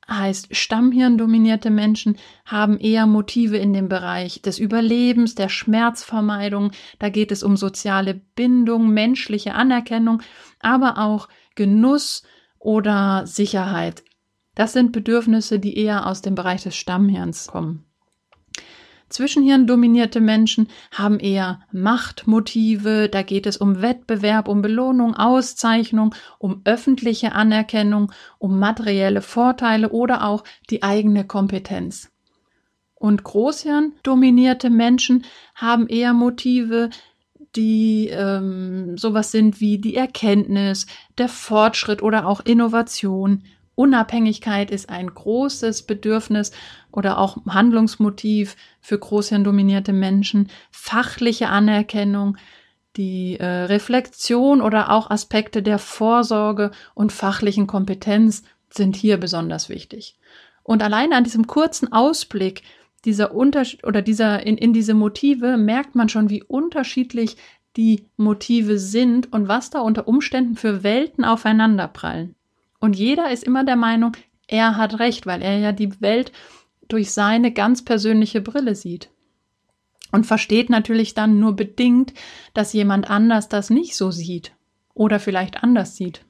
heißt, 0.09 0.55
stammhirndominierte 0.55 1.71
Menschen 1.71 2.19
haben 2.45 2.79
eher 2.79 3.07
Motive 3.07 3.57
in 3.57 3.73
dem 3.73 3.89
Bereich 3.89 4.43
des 4.43 4.59
Überlebens, 4.59 5.35
der 5.35 5.49
Schmerzvermeidung. 5.49 6.71
Da 6.99 7.09
geht 7.09 7.33
es 7.33 7.43
um 7.43 7.57
soziale 7.57 8.15
Bindung, 8.15 8.91
menschliche 8.91 9.55
Anerkennung, 9.55 10.23
aber 10.61 10.99
auch 10.99 11.29
Genuss 11.57 12.23
oder 12.59 13.27
Sicherheit. 13.27 14.05
Das 14.55 14.73
sind 14.73 14.93
Bedürfnisse, 14.93 15.59
die 15.59 15.77
eher 15.77 16.07
aus 16.07 16.21
dem 16.23 16.35
Bereich 16.35 16.63
des 16.63 16.77
Stammhirns 16.77 17.49
kommen. 17.49 17.87
Zwischenhirndominierte 19.13 20.21
Menschen 20.21 20.69
haben 20.91 21.21
eher 21.21 21.61
Machtmotive, 21.71 23.09
da 23.11 23.23
geht 23.23 23.47
es 23.47 23.57
um 23.57 23.83
Wettbewerb, 23.83 24.49
um 24.49 24.63
Belohnung, 24.63 25.15
Auszeichnung, 25.15 26.15
um 26.39 26.63
öffentliche 26.65 27.33
Anerkennung, 27.33 28.11
um 28.39 28.59
materielle 28.59 29.23
Vorteile 29.23 29.91
oder 29.91 30.27
auch 30.27 30.45
die 30.71 30.83
eigene 30.83 31.27
Kompetenz. 31.27 32.11
Und 32.95 33.25
Großhirndominierte 33.25 34.71
Menschen 34.71 35.25
haben 35.55 35.89
eher 35.89 36.15
Motive, 36.15 36.91
die 37.57 38.09
ähm, 38.09 38.97
sowas 38.97 39.31
sind 39.31 39.61
wie 39.61 39.79
die 39.79 39.97
Erkenntnis, 39.97 40.87
der 41.19 41.29
Fortschritt 41.29 42.03
oder 42.03 42.27
auch 42.27 42.41
Innovation. 42.41 43.43
Unabhängigkeit 43.75 44.71
ist 44.71 44.91
ein 44.91 45.09
großes 45.09 45.83
Bedürfnis 45.83 46.53
oder 46.91 47.19
auch 47.19 47.39
Handlungsmotiv 47.47 48.57
für 48.81 48.99
großhirndominierte 48.99 49.93
Menschen. 49.93 50.49
Fachliche 50.71 51.49
Anerkennung, 51.49 52.37
die 52.97 53.39
äh, 53.41 53.47
Reflexion 53.47 54.61
oder 54.61 54.91
auch 54.91 55.11
Aspekte 55.11 55.63
der 55.63 55.79
Vorsorge 55.79 56.71
und 56.95 57.13
fachlichen 57.13 57.67
Kompetenz 57.67 58.43
sind 58.69 58.97
hier 58.97 59.17
besonders 59.17 59.69
wichtig. 59.69 60.19
Und 60.63 60.83
alleine 60.83 61.17
an 61.17 61.25
diesem 61.25 61.47
kurzen 61.47 61.93
Ausblick 61.93 62.63
dieser 63.05 63.35
Unterschied 63.35 63.85
oder 63.85 64.03
dieser 64.03 64.47
in, 64.47 64.57
in 64.57 64.73
diese 64.73 64.95
Motive 64.95 65.57
merkt 65.57 65.95
man 65.95 66.09
schon, 66.09 66.31
wie 66.31 66.43
unterschiedlich 66.43 67.37
die 67.77 68.07
Motive 68.17 68.79
sind 68.79 69.33
und 69.33 69.49
was 69.49 69.71
da 69.71 69.81
unter 69.81 70.07
Umständen 70.07 70.57
für 70.57 70.83
Welten 70.83 71.25
aufeinanderprallen. 71.25 72.37
Und 72.83 72.97
jeder 72.97 73.31
ist 73.31 73.45
immer 73.45 73.63
der 73.63 73.77
Meinung, 73.77 74.17
er 74.49 74.77
hat 74.77 74.99
recht, 74.99 75.25
weil 75.25 75.41
er 75.41 75.57
ja 75.57 75.71
die 75.71 76.01
Welt 76.01 76.33
durch 76.89 77.13
seine 77.13 77.53
ganz 77.53 77.85
persönliche 77.85 78.41
Brille 78.41 78.75
sieht. 78.75 79.09
Und 80.11 80.27
versteht 80.27 80.69
natürlich 80.69 81.15
dann 81.15 81.39
nur 81.39 81.55
bedingt, 81.55 82.13
dass 82.55 82.73
jemand 82.73 83.09
anders 83.09 83.49
das 83.49 83.71
nicht 83.71 83.95
so 83.95 84.11
sieht 84.11 84.53
oder 84.95 85.21
vielleicht 85.21 85.63
anders 85.63 85.97
sieht. 85.97 86.25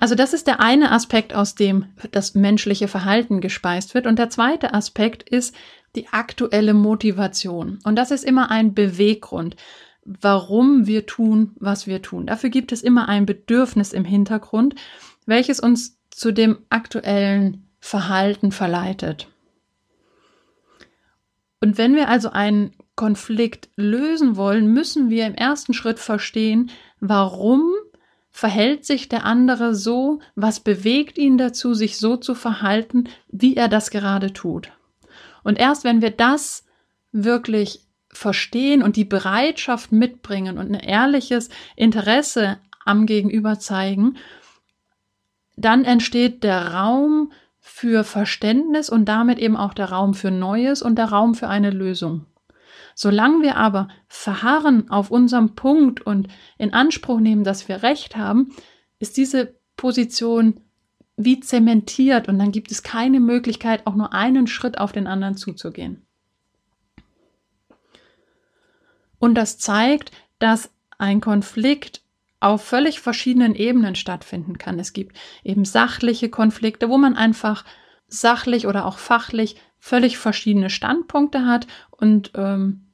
Also 0.00 0.16
das 0.16 0.32
ist 0.32 0.48
der 0.48 0.58
eine 0.58 0.90
Aspekt, 0.90 1.32
aus 1.32 1.54
dem 1.54 1.86
das 2.10 2.34
menschliche 2.34 2.88
Verhalten 2.88 3.40
gespeist 3.40 3.94
wird. 3.94 4.08
Und 4.08 4.18
der 4.18 4.30
zweite 4.30 4.74
Aspekt 4.74 5.22
ist 5.22 5.54
die 5.94 6.08
aktuelle 6.08 6.74
Motivation. 6.74 7.78
Und 7.84 7.94
das 7.94 8.10
ist 8.10 8.24
immer 8.24 8.50
ein 8.50 8.74
Beweggrund, 8.74 9.54
warum 10.06 10.86
wir 10.86 11.06
tun, 11.06 11.52
was 11.56 11.86
wir 11.86 12.02
tun. 12.02 12.26
Dafür 12.26 12.50
gibt 12.50 12.72
es 12.72 12.82
immer 12.82 13.08
ein 13.08 13.26
Bedürfnis 13.26 13.92
im 13.92 14.04
Hintergrund, 14.04 14.74
welches 15.26 15.60
uns 15.60 15.98
zu 16.10 16.32
dem 16.32 16.58
aktuellen 16.70 17.66
Verhalten 17.80 18.52
verleitet. 18.52 19.28
Und 21.60 21.78
wenn 21.78 21.94
wir 21.94 22.08
also 22.08 22.30
einen 22.30 22.72
Konflikt 22.94 23.68
lösen 23.76 24.36
wollen, 24.36 24.72
müssen 24.72 25.10
wir 25.10 25.26
im 25.26 25.34
ersten 25.34 25.74
Schritt 25.74 25.98
verstehen, 25.98 26.70
warum 27.00 27.72
verhält 28.30 28.84
sich 28.84 29.08
der 29.08 29.24
andere 29.24 29.74
so, 29.74 30.20
was 30.34 30.60
bewegt 30.60 31.16
ihn 31.16 31.38
dazu, 31.38 31.74
sich 31.74 31.96
so 31.96 32.16
zu 32.16 32.34
verhalten, 32.34 33.08
wie 33.28 33.56
er 33.56 33.68
das 33.68 33.90
gerade 33.90 34.32
tut. 34.32 34.70
Und 35.42 35.58
erst 35.58 35.84
wenn 35.84 36.02
wir 36.02 36.10
das 36.10 36.64
wirklich 37.12 37.85
verstehen 38.16 38.82
und 38.82 38.96
die 38.96 39.04
Bereitschaft 39.04 39.92
mitbringen 39.92 40.58
und 40.58 40.72
ein 40.72 40.80
ehrliches 40.80 41.48
Interesse 41.76 42.58
am 42.84 43.06
Gegenüber 43.06 43.58
zeigen, 43.58 44.16
dann 45.56 45.84
entsteht 45.84 46.42
der 46.42 46.74
Raum 46.74 47.32
für 47.58 48.04
Verständnis 48.04 48.88
und 48.90 49.06
damit 49.06 49.38
eben 49.38 49.56
auch 49.56 49.74
der 49.74 49.90
Raum 49.90 50.14
für 50.14 50.30
Neues 50.30 50.82
und 50.82 50.96
der 50.96 51.06
Raum 51.06 51.34
für 51.34 51.48
eine 51.48 51.70
Lösung. 51.70 52.26
Solange 52.94 53.42
wir 53.42 53.56
aber 53.56 53.88
verharren 54.08 54.90
auf 54.90 55.10
unserem 55.10 55.54
Punkt 55.54 56.00
und 56.00 56.28
in 56.58 56.72
Anspruch 56.72 57.20
nehmen, 57.20 57.44
dass 57.44 57.68
wir 57.68 57.82
Recht 57.82 58.16
haben, 58.16 58.54
ist 58.98 59.16
diese 59.16 59.54
Position 59.76 60.60
wie 61.16 61.40
zementiert 61.40 62.28
und 62.28 62.38
dann 62.38 62.52
gibt 62.52 62.70
es 62.70 62.82
keine 62.82 63.20
Möglichkeit, 63.20 63.86
auch 63.86 63.94
nur 63.94 64.12
einen 64.12 64.46
Schritt 64.46 64.78
auf 64.78 64.92
den 64.92 65.06
anderen 65.06 65.36
zuzugehen. 65.36 66.05
Und 69.18 69.34
das 69.34 69.58
zeigt, 69.58 70.12
dass 70.38 70.70
ein 70.98 71.20
Konflikt 71.20 72.02
auf 72.40 72.62
völlig 72.62 73.00
verschiedenen 73.00 73.54
Ebenen 73.54 73.94
stattfinden 73.94 74.58
kann. 74.58 74.78
Es 74.78 74.92
gibt 74.92 75.16
eben 75.42 75.64
sachliche 75.64 76.28
Konflikte, 76.28 76.88
wo 76.88 76.98
man 76.98 77.16
einfach 77.16 77.64
sachlich 78.08 78.66
oder 78.66 78.86
auch 78.86 78.98
fachlich 78.98 79.56
völlig 79.78 80.18
verschiedene 80.18 80.70
Standpunkte 80.70 81.46
hat 81.46 81.66
und 81.90 82.32
ähm, 82.34 82.86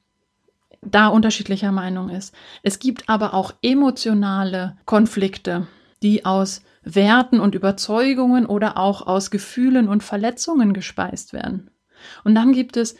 da 0.81 1.07
unterschiedlicher 1.07 1.71
Meinung 1.71 2.09
ist. 2.09 2.33
Es 2.61 2.79
gibt 2.79 3.09
aber 3.09 3.33
auch 3.33 3.53
emotionale 3.61 4.77
Konflikte, 4.85 5.67
die 6.01 6.25
aus 6.25 6.61
Werten 6.83 7.39
und 7.39 7.55
Überzeugungen 7.55 8.45
oder 8.45 8.77
auch 8.77 9.07
aus 9.07 9.31
Gefühlen 9.31 9.87
und 9.87 10.03
Verletzungen 10.03 10.73
gespeist 10.73 11.31
werden. 11.31 11.69
Und 12.23 12.35
dann 12.35 12.51
gibt 12.51 12.75
es 12.75 12.95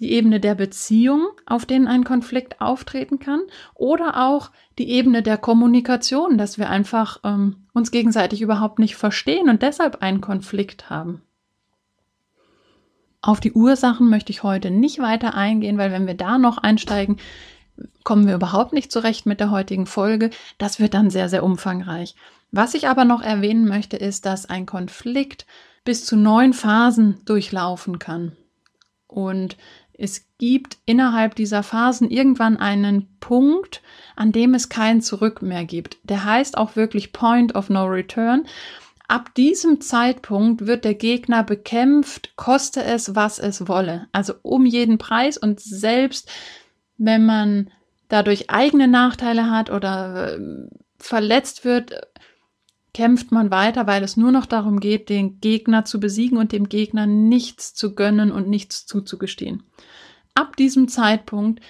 die 0.00 0.12
Ebene 0.12 0.40
der 0.40 0.54
Beziehung, 0.54 1.28
auf 1.46 1.66
denen 1.66 1.86
ein 1.86 2.04
Konflikt 2.04 2.60
auftreten 2.60 3.18
kann, 3.18 3.40
oder 3.74 4.26
auch 4.28 4.50
die 4.78 4.90
Ebene 4.90 5.22
der 5.22 5.36
Kommunikation, 5.36 6.38
dass 6.38 6.58
wir 6.58 6.70
einfach 6.70 7.20
ähm, 7.22 7.66
uns 7.74 7.90
gegenseitig 7.90 8.40
überhaupt 8.40 8.78
nicht 8.78 8.96
verstehen 8.96 9.48
und 9.48 9.62
deshalb 9.62 10.02
einen 10.02 10.20
Konflikt 10.20 10.90
haben. 10.90 11.22
Auf 13.22 13.40
die 13.40 13.52
Ursachen 13.52 14.08
möchte 14.08 14.32
ich 14.32 14.42
heute 14.42 14.70
nicht 14.70 14.98
weiter 14.98 15.34
eingehen, 15.34 15.76
weil 15.76 15.92
wenn 15.92 16.06
wir 16.06 16.14
da 16.14 16.38
noch 16.38 16.56
einsteigen, 16.56 17.18
kommen 18.02 18.26
wir 18.26 18.34
überhaupt 18.34 18.72
nicht 18.72 18.90
zurecht 18.90 19.26
mit 19.26 19.40
der 19.40 19.50
heutigen 19.50 19.86
Folge. 19.86 20.30
Das 20.56 20.80
wird 20.80 20.94
dann 20.94 21.10
sehr, 21.10 21.28
sehr 21.28 21.42
umfangreich. 21.42 22.14
Was 22.50 22.74
ich 22.74 22.88
aber 22.88 23.04
noch 23.04 23.22
erwähnen 23.22 23.68
möchte, 23.68 23.96
ist, 23.96 24.24
dass 24.24 24.46
ein 24.46 24.64
Konflikt 24.64 25.46
bis 25.84 26.04
zu 26.04 26.16
neun 26.16 26.52
Phasen 26.52 27.20
durchlaufen 27.24 27.98
kann. 27.98 28.32
Und 29.06 29.56
es 30.00 30.26
gibt 30.38 30.78
innerhalb 30.86 31.34
dieser 31.34 31.62
Phasen 31.62 32.10
irgendwann 32.10 32.56
einen 32.56 33.06
Punkt, 33.20 33.82
an 34.16 34.32
dem 34.32 34.54
es 34.54 34.70
kein 34.70 35.02
Zurück 35.02 35.42
mehr 35.42 35.66
gibt. 35.66 35.98
Der 36.04 36.24
heißt 36.24 36.56
auch 36.56 36.74
wirklich 36.74 37.12
Point 37.12 37.54
of 37.54 37.68
No 37.68 37.84
Return. 37.84 38.46
Ab 39.08 39.34
diesem 39.34 39.82
Zeitpunkt 39.82 40.66
wird 40.66 40.84
der 40.84 40.94
Gegner 40.94 41.44
bekämpft, 41.44 42.34
koste 42.36 42.82
es, 42.82 43.14
was 43.14 43.38
es 43.38 43.68
wolle. 43.68 44.06
Also 44.12 44.34
um 44.42 44.64
jeden 44.64 44.96
Preis 44.96 45.36
und 45.36 45.60
selbst 45.60 46.30
wenn 46.96 47.26
man 47.26 47.70
dadurch 48.08 48.48
eigene 48.50 48.88
Nachteile 48.88 49.50
hat 49.50 49.68
oder 49.70 50.36
äh, 50.36 50.40
verletzt 50.98 51.64
wird, 51.64 52.00
kämpft 52.92 53.32
man 53.32 53.50
weiter, 53.50 53.86
weil 53.86 54.02
es 54.02 54.16
nur 54.16 54.32
noch 54.32 54.46
darum 54.46 54.80
geht, 54.80 55.08
den 55.08 55.40
Gegner 55.40 55.84
zu 55.84 56.00
besiegen 56.00 56.38
und 56.38 56.52
dem 56.52 56.68
Gegner 56.68 57.06
nichts 57.06 57.74
zu 57.74 57.94
gönnen 57.94 58.32
und 58.32 58.48
nichts 58.48 58.86
zuzugestehen. 58.86 59.62
Ab 60.34 60.56
diesem 60.56 60.88
Zeitpunkt 60.88 61.60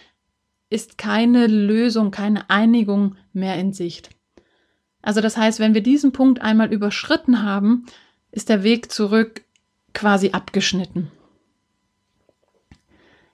ist 0.70 0.98
keine 0.98 1.46
Lösung, 1.46 2.10
keine 2.10 2.48
Einigung 2.48 3.16
mehr 3.32 3.56
in 3.56 3.72
Sicht. 3.72 4.10
Also 5.02 5.20
das 5.20 5.36
heißt, 5.36 5.58
wenn 5.58 5.74
wir 5.74 5.82
diesen 5.82 6.12
Punkt 6.12 6.40
einmal 6.40 6.72
überschritten 6.72 7.42
haben, 7.42 7.86
ist 8.30 8.48
der 8.48 8.62
Weg 8.62 8.92
zurück 8.92 9.42
quasi 9.92 10.30
abgeschnitten. 10.30 11.10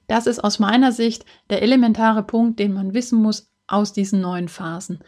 Das 0.07 0.27
ist 0.27 0.43
aus 0.43 0.59
meiner 0.59 0.93
Sicht 0.93 1.25
der 1.51 1.63
elementare 1.63 2.23
Punkt, 2.23 2.59
den 2.61 2.73
man 2.73 2.95
wissen 2.95 3.21
muss 3.21 3.51
aus 3.67 3.93
diesen 3.93 4.21
neuen 4.21 4.49
Phasen. 4.49 5.01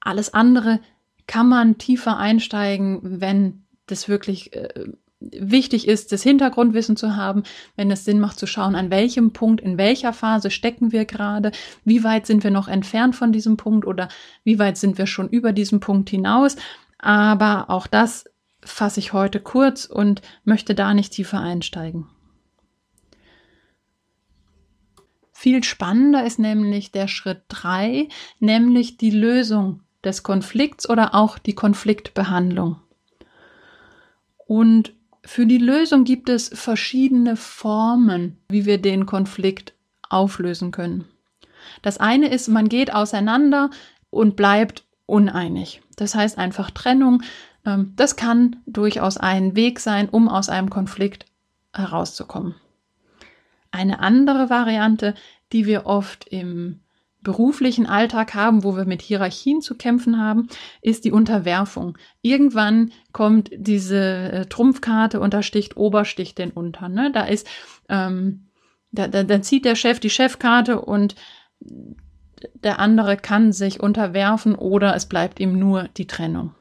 Alles 0.00 0.34
andere 0.34 0.80
kann 1.28 1.48
man 1.48 1.78
tiefer 1.78 2.16
einsteigen, 2.16 3.00
wenn 3.02 3.62
das 3.86 4.08
wirklich 4.08 4.54
äh, 4.54 4.86
wichtig 5.20 5.86
ist, 5.86 6.10
das 6.10 6.22
Hintergrundwissen 6.22 6.96
zu 6.96 7.16
haben, 7.16 7.42
wenn 7.76 7.90
es 7.90 8.04
Sinn 8.04 8.18
macht 8.18 8.38
zu 8.38 8.46
schauen, 8.46 8.74
an 8.74 8.90
welchem 8.90 9.32
Punkt, 9.32 9.60
in 9.60 9.78
welcher 9.78 10.12
Phase 10.12 10.50
stecken 10.50 10.90
wir 10.90 11.04
gerade, 11.04 11.52
wie 11.84 12.02
weit 12.02 12.26
sind 12.26 12.44
wir 12.44 12.50
noch 12.50 12.66
entfernt 12.66 13.14
von 13.14 13.30
diesem 13.30 13.56
Punkt 13.56 13.86
oder 13.86 14.08
wie 14.42 14.58
weit 14.58 14.78
sind 14.78 14.96
wir 14.98 15.06
schon 15.06 15.28
über 15.28 15.52
diesen 15.52 15.80
Punkt 15.80 16.08
hinaus. 16.10 16.56
Aber 16.98 17.68
auch 17.68 17.86
das 17.86 18.24
fasse 18.62 19.00
ich 19.00 19.12
heute 19.12 19.40
kurz 19.40 19.84
und 19.84 20.22
möchte 20.44 20.74
da 20.74 20.94
nicht 20.94 21.12
tiefer 21.12 21.40
einsteigen. 21.40 22.06
Viel 25.32 25.62
spannender 25.62 26.24
ist 26.24 26.38
nämlich 26.38 26.90
der 26.90 27.06
Schritt 27.06 27.42
drei, 27.48 28.08
nämlich 28.40 28.96
die 28.96 29.10
Lösung 29.10 29.82
des 30.04 30.22
Konflikts 30.22 30.88
oder 30.88 31.14
auch 31.14 31.38
die 31.38 31.54
Konfliktbehandlung. 31.54 32.76
Und 34.46 34.94
für 35.24 35.46
die 35.46 35.58
Lösung 35.58 36.04
gibt 36.04 36.28
es 36.28 36.48
verschiedene 36.48 37.36
Formen, 37.36 38.38
wie 38.48 38.64
wir 38.64 38.80
den 38.80 39.04
Konflikt 39.04 39.74
auflösen 40.08 40.70
können. 40.70 41.04
Das 41.82 41.98
eine 41.98 42.28
ist, 42.28 42.48
man 42.48 42.68
geht 42.68 42.94
auseinander 42.94 43.70
und 44.10 44.36
bleibt 44.36 44.84
uneinig. 45.06 45.82
Das 45.96 46.14
heißt 46.14 46.38
einfach 46.38 46.70
Trennung. 46.70 47.22
Ähm, 47.66 47.92
das 47.96 48.16
kann 48.16 48.56
durchaus 48.66 49.16
ein 49.16 49.54
Weg 49.56 49.80
sein, 49.80 50.08
um 50.08 50.28
aus 50.28 50.48
einem 50.48 50.70
Konflikt 50.70 51.26
herauszukommen. 51.74 52.54
Eine 53.70 54.00
andere 54.00 54.48
Variante, 54.48 55.14
die 55.52 55.66
wir 55.66 55.86
oft 55.86 56.26
im 56.28 56.80
beruflichen 57.22 57.86
Alltag 57.86 58.34
haben, 58.34 58.64
wo 58.64 58.76
wir 58.76 58.84
mit 58.84 59.02
Hierarchien 59.02 59.60
zu 59.60 59.76
kämpfen 59.76 60.20
haben, 60.20 60.48
ist 60.82 61.04
die 61.04 61.12
Unterwerfung. 61.12 61.98
Irgendwann 62.22 62.92
kommt 63.12 63.50
diese 63.54 64.32
äh, 64.32 64.46
Trumpfkarte 64.46 65.20
und 65.20 65.34
da 65.34 65.42
sticht 65.42 65.76
Obersticht 65.76 66.38
den 66.38 66.50
unter. 66.50 66.88
Ne? 66.88 67.10
Da 67.12 67.24
ist, 67.24 67.48
ähm, 67.88 68.48
da, 68.92 69.08
da, 69.08 69.24
da 69.24 69.42
zieht 69.42 69.64
der 69.64 69.74
Chef 69.74 70.00
die 70.00 70.10
Chefkarte 70.10 70.80
und 70.80 71.16
der 72.54 72.78
andere 72.78 73.16
kann 73.16 73.52
sich 73.52 73.80
unterwerfen 73.80 74.54
oder 74.54 74.94
es 74.94 75.06
bleibt 75.06 75.40
ihm 75.40 75.58
nur 75.58 75.88
die 75.96 76.06
Trennung. 76.06 76.54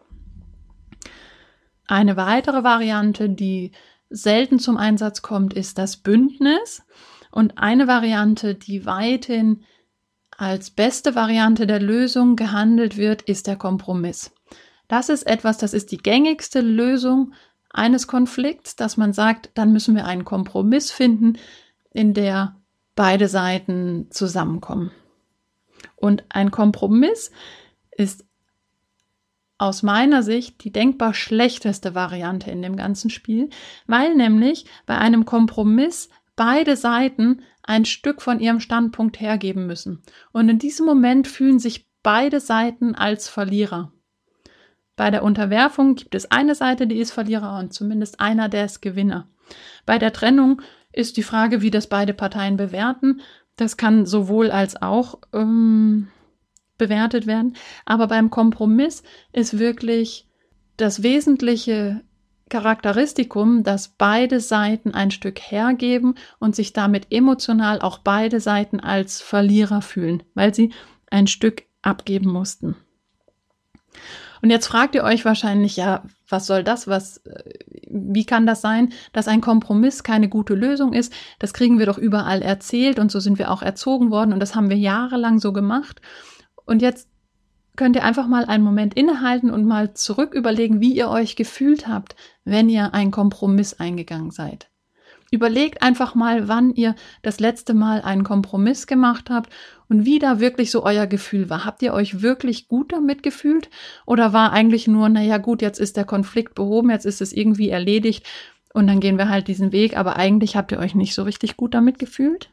Eine 1.85 2.17
weitere 2.17 2.63
Variante, 2.63 3.29
die 3.29 3.71
selten 4.09 4.59
zum 4.59 4.77
Einsatz 4.77 5.21
kommt, 5.21 5.53
ist 5.53 5.77
das 5.77 5.97
Bündnis. 5.97 6.83
Und 7.31 7.57
eine 7.57 7.87
Variante, 7.87 8.55
die 8.55 8.85
weithin 8.85 9.63
als 10.37 10.69
beste 10.69 11.15
Variante 11.15 11.65
der 11.67 11.81
Lösung 11.81 12.35
gehandelt 12.35 12.95
wird, 12.95 13.23
ist 13.23 13.47
der 13.47 13.55
Kompromiss. 13.55 14.31
Das 14.87 15.09
ist 15.09 15.23
etwas, 15.23 15.57
das 15.57 15.73
ist 15.73 15.91
die 15.91 15.97
gängigste 15.97 16.61
Lösung 16.61 17.33
eines 17.71 18.07
Konflikts, 18.07 18.75
dass 18.75 18.97
man 18.97 19.13
sagt, 19.13 19.49
dann 19.55 19.73
müssen 19.73 19.95
wir 19.95 20.05
einen 20.05 20.25
Kompromiss 20.25 20.91
finden, 20.91 21.37
in 21.91 22.13
der 22.13 22.55
beide 22.95 23.27
Seiten 23.27 24.07
zusammenkommen. 24.11 24.91
Und 25.95 26.23
ein 26.29 26.51
Kompromiss 26.51 27.31
ist 27.91 28.23
aus 29.57 29.81
meiner 29.81 30.21
Sicht 30.21 30.63
die 30.63 30.71
denkbar 30.71 31.13
schlechteste 31.15 31.95
Variante 31.95 32.51
in 32.51 32.61
dem 32.61 32.75
ganzen 32.75 33.09
Spiel, 33.09 33.49
weil 33.87 34.15
nämlich 34.15 34.65
bei 34.85 34.97
einem 34.97 35.25
Kompromiss 35.25 36.09
beide 36.37 36.77
Seiten 36.77 37.41
ein 37.63 37.83
Stück 37.83 38.21
von 38.21 38.39
ihrem 38.39 38.61
Standpunkt 38.61 39.19
hergeben 39.19 39.67
müssen. 39.67 40.01
Und 40.31 40.47
in 40.47 40.59
diesem 40.59 40.85
Moment 40.85 41.27
fühlen 41.27 41.59
sich 41.59 41.85
beide 42.01 42.39
Seiten 42.39 42.95
als 42.95 43.27
Verlierer. 43.27 43.91
Bei 44.95 45.11
der 45.11 45.23
Unterwerfung 45.23 45.95
gibt 45.95 46.15
es 46.15 46.31
eine 46.31 46.55
Seite, 46.55 46.87
die 46.87 46.99
ist 46.99 47.11
Verlierer 47.11 47.59
und 47.59 47.73
zumindest 47.73 48.21
einer, 48.21 48.47
der 48.47 48.65
ist 48.65 48.81
Gewinner. 48.81 49.27
Bei 49.85 49.99
der 49.99 50.13
Trennung 50.13 50.61
ist 50.93 51.17
die 51.17 51.23
Frage, 51.23 51.61
wie 51.61 51.71
das 51.71 51.87
beide 51.87 52.13
Parteien 52.13 52.55
bewerten. 52.55 53.21
Das 53.57 53.77
kann 53.77 54.05
sowohl 54.05 54.49
als 54.49 54.81
auch 54.81 55.19
ähm, 55.33 56.07
bewertet 56.77 57.27
werden. 57.27 57.55
Aber 57.85 58.07
beim 58.07 58.29
Kompromiss 58.29 59.03
ist 59.33 59.59
wirklich 59.59 60.27
das 60.77 61.03
wesentliche 61.03 62.01
Charakteristikum, 62.49 63.63
dass 63.63 63.89
beide 63.89 64.39
Seiten 64.39 64.93
ein 64.93 65.11
Stück 65.11 65.39
hergeben 65.39 66.15
und 66.39 66.55
sich 66.55 66.73
damit 66.73 67.07
emotional 67.11 67.81
auch 67.81 67.99
beide 67.99 68.39
Seiten 68.39 68.79
als 68.79 69.21
Verlierer 69.21 69.81
fühlen, 69.81 70.23
weil 70.33 70.53
sie 70.53 70.71
ein 71.09 71.27
Stück 71.27 71.63
abgeben 71.81 72.31
mussten. 72.31 72.75
Und 74.41 74.49
jetzt 74.49 74.67
fragt 74.67 74.95
ihr 74.95 75.03
euch 75.03 75.25
wahrscheinlich, 75.25 75.77
ja, 75.77 76.03
was 76.29 76.45
soll 76.45 76.63
das? 76.63 76.87
Was, 76.87 77.21
wie 77.89 78.25
kann 78.25 78.45
das 78.45 78.61
sein, 78.61 78.93
dass 79.13 79.27
ein 79.27 79.41
Kompromiss 79.41 80.03
keine 80.03 80.29
gute 80.29 80.53
Lösung 80.53 80.93
ist? 80.93 81.13
Das 81.39 81.53
kriegen 81.53 81.79
wir 81.79 81.85
doch 81.85 81.97
überall 81.97 82.41
erzählt 82.41 82.99
und 82.99 83.11
so 83.11 83.19
sind 83.19 83.39
wir 83.39 83.51
auch 83.51 83.61
erzogen 83.61 84.11
worden 84.11 84.33
und 84.33 84.39
das 84.39 84.55
haben 84.55 84.69
wir 84.69 84.77
jahrelang 84.77 85.39
so 85.39 85.53
gemacht. 85.53 86.01
Und 86.65 86.81
jetzt 86.81 87.09
könnt 87.75 87.95
ihr 87.95 88.03
einfach 88.03 88.27
mal 88.27 88.45
einen 88.45 88.63
Moment 88.63 88.95
innehalten 88.95 89.51
und 89.51 89.65
mal 89.65 89.93
zurück 89.93 90.33
überlegen, 90.33 90.81
wie 90.81 90.93
ihr 90.93 91.09
euch 91.09 91.35
gefühlt 91.35 91.87
habt, 91.87 92.15
wenn 92.47 92.69
ihr 92.69 92.93
einen 92.93 93.11
Kompromiss 93.11 93.73
eingegangen 93.73 94.31
seid. 94.31 94.69
Überlegt 95.29 95.81
einfach 95.81 96.15
mal, 96.15 96.47
wann 96.47 96.73
ihr 96.73 96.95
das 97.21 97.41
letzte 97.41 97.73
Mal 97.73 98.01
einen 98.01 98.23
Kompromiss 98.23 98.87
gemacht 98.87 99.29
habt 99.29 99.51
und 99.89 100.05
wie 100.05 100.19
da 100.19 100.39
wirklich 100.39 100.71
so 100.71 100.85
euer 100.85 101.05
Gefühl 101.05 101.49
war. 101.49 101.65
Habt 101.65 101.81
ihr 101.81 101.93
euch 101.93 102.21
wirklich 102.21 102.69
gut 102.69 102.93
damit 102.93 103.23
gefühlt 103.23 103.69
oder 104.05 104.31
war 104.31 104.53
eigentlich 104.53 104.87
nur, 104.87 105.09
naja 105.09 105.37
gut, 105.37 105.61
jetzt 105.61 105.79
ist 105.79 105.97
der 105.97 106.05
Konflikt 106.05 106.55
behoben, 106.55 106.89
jetzt 106.89 107.05
ist 107.05 107.21
es 107.21 107.33
irgendwie 107.33 107.69
erledigt 107.69 108.25
und 108.73 108.87
dann 108.87 109.01
gehen 109.01 109.17
wir 109.17 109.27
halt 109.27 109.49
diesen 109.49 109.73
Weg, 109.73 109.97
aber 109.97 110.15
eigentlich 110.15 110.55
habt 110.55 110.71
ihr 110.71 110.79
euch 110.79 110.95
nicht 110.95 111.13
so 111.13 111.23
richtig 111.23 111.57
gut 111.57 111.73
damit 111.73 111.99
gefühlt? 111.99 112.49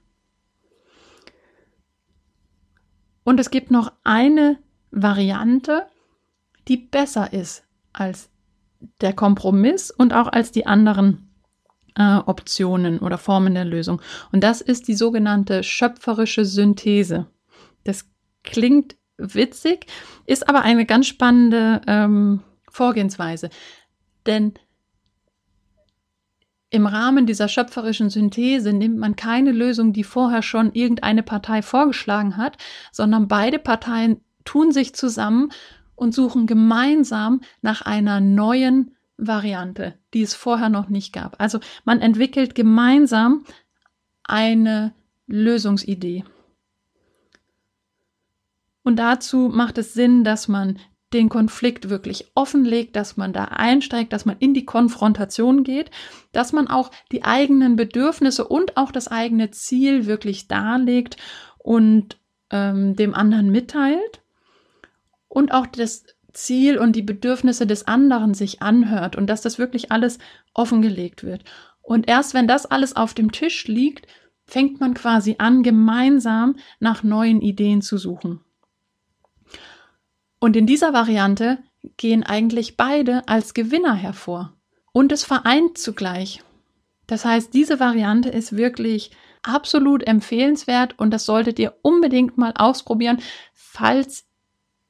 Und 3.22 3.38
es 3.38 3.50
gibt 3.50 3.70
noch 3.70 3.92
eine 4.02 4.59
Variante, 4.90 5.87
die 6.66 6.76
besser 6.76 7.33
ist 7.33 7.64
als 7.92 8.30
der 9.01 9.12
Kompromiss 9.12 9.90
und 9.90 10.12
auch 10.12 10.29
als 10.29 10.53
die 10.53 10.66
anderen 10.66 11.35
äh, 11.97 12.16
Optionen 12.16 12.99
oder 12.99 13.18
Formen 13.18 13.55
der 13.55 13.64
Lösung. 13.64 14.01
Und 14.33 14.42
das 14.42 14.61
ist 14.61 14.88
die 14.88 14.94
sogenannte 14.94 15.62
schöpferische 15.62 16.44
Synthese. 16.44 17.27
Das 17.85 18.07
klingt 18.42 18.97
witzig, 19.16 19.87
ist 20.27 20.49
aber 20.49 20.62
eine 20.62 20.87
ganz 20.87 21.07
spannende 21.07 21.81
ähm, 21.87 22.40
Vorgehensweise. 22.70 23.51
Denn 24.27 24.55
im 26.70 26.87
Rahmen 26.87 27.27
dieser 27.27 27.47
schöpferischen 27.47 28.11
Synthese 28.11 28.73
nimmt 28.73 28.99
man 28.99 29.14
keine 29.14 29.53
Lösung, 29.53 29.92
die 29.92 30.03
vorher 30.03 30.42
schon 30.42 30.73
irgendeine 30.73 31.23
Partei 31.23 31.62
vorgeschlagen 31.62 32.37
hat, 32.37 32.57
sondern 32.90 33.29
beide 33.29 33.61
Parteien 33.61 34.20
tun 34.44 34.73
sich 34.73 34.94
zusammen 34.94 35.53
und 35.96 36.14
suchen 36.14 36.46
gemeinsam 36.46 37.40
nach 37.62 37.83
einer 37.83 38.20
neuen 38.20 38.96
Variante, 39.16 39.94
die 40.12 40.22
es 40.22 40.35
vorher 40.35 40.68
noch 40.68 40.88
nicht 40.88 41.12
gab. 41.12 41.40
Also 41.40 41.61
man 41.85 42.00
entwickelt 42.00 42.54
gemeinsam 42.54 43.44
eine 44.24 44.92
Lösungsidee. 45.26 46.24
Und 48.83 48.96
dazu 48.96 49.50
macht 49.52 49.78
es 49.78 49.94
Sinn, 49.94 50.24
dass 50.24 50.48
man 50.48 50.78
den 51.12 51.28
Konflikt 51.28 51.88
wirklich 51.88 52.33
offenlegt, 52.35 52.96
dass 52.96 53.16
man 53.16 53.33
da 53.33 53.44
einsteigt, 53.44 54.12
dass 54.12 54.24
man 54.24 54.37
in 54.40 54.52
die 54.52 54.64
Konfrontation 54.64 55.62
geht, 55.62 55.90
dass 56.33 56.52
man 56.52 56.66
auch 56.66 56.90
die 57.12 57.24
eigenen 57.24 57.76
Bedürfnisse 57.76 58.46
und 58.46 58.76
auch 58.76 58.90
das 58.90 59.09
eigene 59.09 59.52
Ziel 59.52 60.07
wirklich 60.07 60.48
darlegt 60.48 61.16
und 61.59 62.18
ähm, 62.50 62.96
dem 62.96 63.14
anderen 63.14 63.50
mitteilt 63.50 64.23
und 65.35 65.53
auch 65.53 65.66
das 65.66 66.05
Ziel 66.33 66.79
und 66.79 66.97
die 66.97 67.03
Bedürfnisse 67.03 67.66
des 67.66 67.87
anderen 67.87 68.35
sich 68.35 68.62
anhört 68.62 69.16
und 69.16 69.29
dass 69.29 69.42
das 69.42 69.59
wirklich 69.59 69.92
alles 69.92 70.18
offengelegt 70.53 71.25
wird. 71.25 71.44
Und 71.83 72.09
erst 72.09 72.35
wenn 72.35 72.49
das 72.49 72.66
alles 72.66 72.97
auf 72.97 73.14
dem 73.14 73.33
Tisch 73.33 73.66
liegt, 73.66 74.07
fängt 74.47 74.81
man 74.81 74.94
quasi 74.94 75.37
an, 75.38 75.62
gemeinsam 75.62 76.57
nach 76.81 77.03
neuen 77.03 77.40
Ideen 77.40 77.83
zu 77.83 77.99
suchen. 77.99 78.40
Und 80.38 80.57
in 80.57 80.66
dieser 80.66 80.92
Variante 80.92 81.59
gehen 81.97 82.23
eigentlich 82.23 82.77
beide 82.77 83.27
als 83.29 83.55
Gewinner 83.55 83.94
hervor. 83.94 84.55
Und 84.92 85.12
es 85.12 85.25
vereint 85.25 85.79
zugleich. 85.79 86.42
Das 87.07 87.25
heißt, 87.25 87.53
diese 87.55 87.81
Variante 87.81 88.29
ist 88.29 88.57
wirklich 88.57 89.11
absolut 89.42 90.07
empfehlenswert 90.07 90.99
und 90.99 91.11
das 91.11 91.27
solltet 91.27 91.59
ihr 91.59 91.75
unbedingt 91.83 92.38
mal 92.38 92.53
ausprobieren, 92.57 93.20
falls 93.53 94.27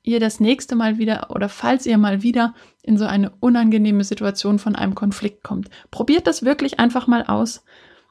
ihr 0.05 0.21
das 0.21 0.39
nächste 0.39 0.77
Mal 0.77 0.99
wieder 0.99 1.31
oder 1.31 1.49
falls 1.49 1.87
ihr 1.87 1.99
mal 1.99 2.23
wieder 2.23 2.55
in 2.83 2.99
so 2.99 3.07
eine 3.07 3.33
unangenehme 3.41 4.05
Situation 4.05 4.59
von 4.59 4.77
einem 4.77 4.95
Konflikt 4.95 5.43
kommt. 5.43 5.71
Probiert 5.91 6.27
das 6.27 6.45
wirklich 6.45 6.79
einfach 6.79 7.07
mal 7.07 7.25
aus 7.25 7.65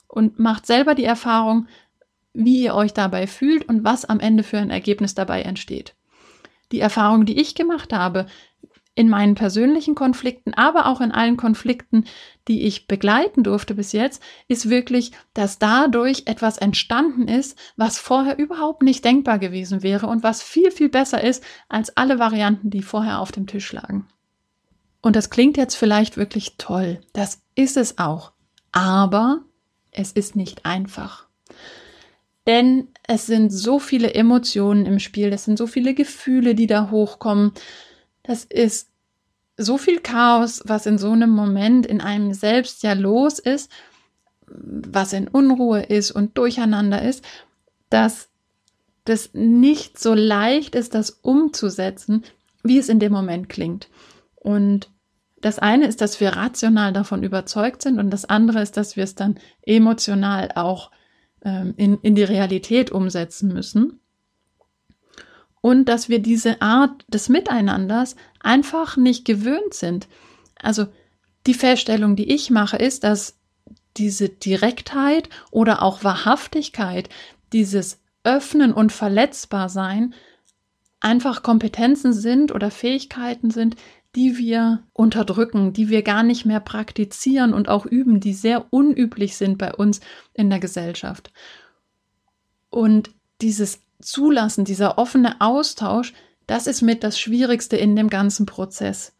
und 0.07 0.39
macht 0.39 0.65
selber 0.65 0.95
die 0.95 1.05
Erfahrung, 1.05 1.67
wie 2.33 2.63
ihr 2.63 2.73
euch 2.73 2.93
dabei 2.93 3.27
fühlt 3.27 3.69
und 3.69 3.83
was 3.83 4.05
am 4.05 4.19
Ende 4.19 4.43
für 4.43 4.57
ein 4.57 4.71
Ergebnis 4.71 5.13
dabei 5.13 5.43
entsteht. 5.43 5.93
Die 6.71 6.79
Erfahrung, 6.79 7.25
die 7.25 7.39
ich 7.39 7.53
gemacht 7.53 7.93
habe, 7.93 8.25
in 8.95 9.09
meinen 9.09 9.35
persönlichen 9.35 9.95
Konflikten, 9.95 10.53
aber 10.53 10.85
auch 10.85 11.01
in 11.01 11.11
allen 11.11 11.37
Konflikten, 11.37 12.05
die 12.47 12.63
ich 12.63 12.87
begleiten 12.87 13.43
durfte 13.43 13.73
bis 13.73 13.91
jetzt, 13.91 14.21
ist 14.47 14.69
wirklich, 14.69 15.11
dass 15.33 15.57
dadurch 15.57 16.23
etwas 16.25 16.57
entstanden 16.57 17.27
ist, 17.27 17.57
was 17.75 17.97
vorher 17.97 18.37
überhaupt 18.37 18.83
nicht 18.83 19.03
denkbar 19.03 19.39
gewesen 19.39 19.81
wäre 19.81 20.07
und 20.07 20.21
was 20.21 20.43
viel, 20.43 20.69
viel 20.69 20.89
besser 20.89 21.23
ist 21.23 21.43
als 21.69 21.97
alle 21.97 22.19
Varianten, 22.19 22.69
die 22.69 22.83
vorher 22.83 23.19
auf 23.19 23.31
dem 23.31 23.47
Tisch 23.47 23.71
lagen. 23.73 24.07
Und 25.01 25.15
das 25.15 25.29
klingt 25.29 25.57
jetzt 25.57 25.75
vielleicht 25.75 26.15
wirklich 26.15 26.55
toll. 26.57 27.01
Das 27.13 27.41
ist 27.55 27.77
es 27.77 27.97
auch. 27.97 28.31
Aber 28.71 29.41
es 29.91 30.11
ist 30.11 30.35
nicht 30.35 30.65
einfach. 30.65 31.27
Denn 32.47 32.89
es 33.07 33.25
sind 33.25 33.51
so 33.51 33.79
viele 33.79 34.13
Emotionen 34.13 34.85
im 34.85 34.99
Spiel, 34.99 35.31
es 35.31 35.45
sind 35.45 35.57
so 35.57 35.67
viele 35.67 35.93
Gefühle, 35.93 36.55
die 36.55 36.67
da 36.67 36.89
hochkommen 36.91 37.53
das 38.23 38.45
ist 38.45 38.89
so 39.57 39.77
viel 39.77 39.99
Chaos, 39.99 40.63
was 40.65 40.85
in 40.85 40.97
so 40.97 41.11
einem 41.11 41.29
Moment 41.29 41.85
in 41.85 42.01
einem 42.01 42.33
selbst 42.33 42.83
ja 42.83 42.93
los 42.93 43.37
ist, 43.39 43.71
was 44.47 45.13
in 45.13 45.27
Unruhe 45.27 45.81
ist 45.81 46.11
und 46.11 46.37
durcheinander 46.37 47.01
ist, 47.01 47.23
dass 47.89 48.29
das 49.05 49.31
nicht 49.33 49.99
so 49.99 50.13
leicht 50.13 50.75
ist, 50.75 50.95
das 50.95 51.09
umzusetzen, 51.09 52.23
wie 52.63 52.77
es 52.77 52.89
in 52.89 52.99
dem 52.99 53.11
Moment 53.11 53.49
klingt. 53.49 53.89
Und 54.35 54.89
das 55.41 55.59
eine 55.59 55.87
ist, 55.87 55.99
dass 55.99 56.19
wir 56.21 56.29
rational 56.29 56.93
davon 56.93 57.21
überzeugt 57.21 57.81
sind 57.81 57.99
und 57.99 58.09
das 58.09 58.25
andere 58.25 58.61
ist, 58.61 58.77
dass 58.77 58.95
wir 58.95 59.03
es 59.03 59.15
dann 59.15 59.37
emotional 59.61 60.51
auch 60.55 60.89
ähm, 61.43 61.73
in, 61.75 61.97
in 62.01 62.15
die 62.15 62.23
Realität 62.23 62.91
umsetzen 62.91 63.53
müssen. 63.53 63.99
Und 65.63 65.85
dass 65.85 66.09
wir 66.09 66.19
diese 66.19 66.61
Art 66.61 67.05
des 67.07 67.29
Miteinanders 67.29 68.17
einfach 68.41 68.97
nicht 68.97 69.23
gewöhnt 69.23 69.73
sind. 69.73 70.09
Also 70.61 70.87
die 71.47 71.53
Feststellung, 71.53 72.17
die 72.17 72.29
ich 72.33 72.49
mache, 72.49 72.75
ist, 72.75 73.05
dass 73.05 73.37
diese 73.95 74.27
Direktheit 74.27 75.29
oder 75.51 75.81
auch 75.81 76.03
Wahrhaftigkeit, 76.03 77.07
dieses 77.53 78.01
Öffnen 78.25 78.73
und 78.73 78.91
Verletzbarsein 78.91 80.13
einfach 80.99 81.43
Kompetenzen 81.43 82.11
sind 82.11 82.51
oder 82.51 82.69
Fähigkeiten 82.69 83.49
sind, 83.49 83.77
die 84.15 84.37
wir 84.37 84.83
unterdrücken, 84.91 85.71
die 85.71 85.87
wir 85.87 86.01
gar 86.01 86.23
nicht 86.23 86.45
mehr 86.45 86.59
praktizieren 86.59 87.53
und 87.53 87.69
auch 87.69 87.85
üben, 87.85 88.19
die 88.19 88.33
sehr 88.33 88.65
unüblich 88.69 89.37
sind 89.37 89.57
bei 89.57 89.73
uns 89.73 90.01
in 90.33 90.49
der 90.49 90.59
Gesellschaft. 90.59 91.31
Und 92.69 93.11
dieses 93.41 93.79
Zulassen, 94.03 94.65
dieser 94.65 94.97
offene 94.97 95.39
Austausch, 95.41 96.13
das 96.47 96.67
ist 96.67 96.81
mit 96.81 97.03
das 97.03 97.19
Schwierigste 97.19 97.77
in 97.77 97.95
dem 97.95 98.09
ganzen 98.09 98.45
Prozess. 98.45 99.13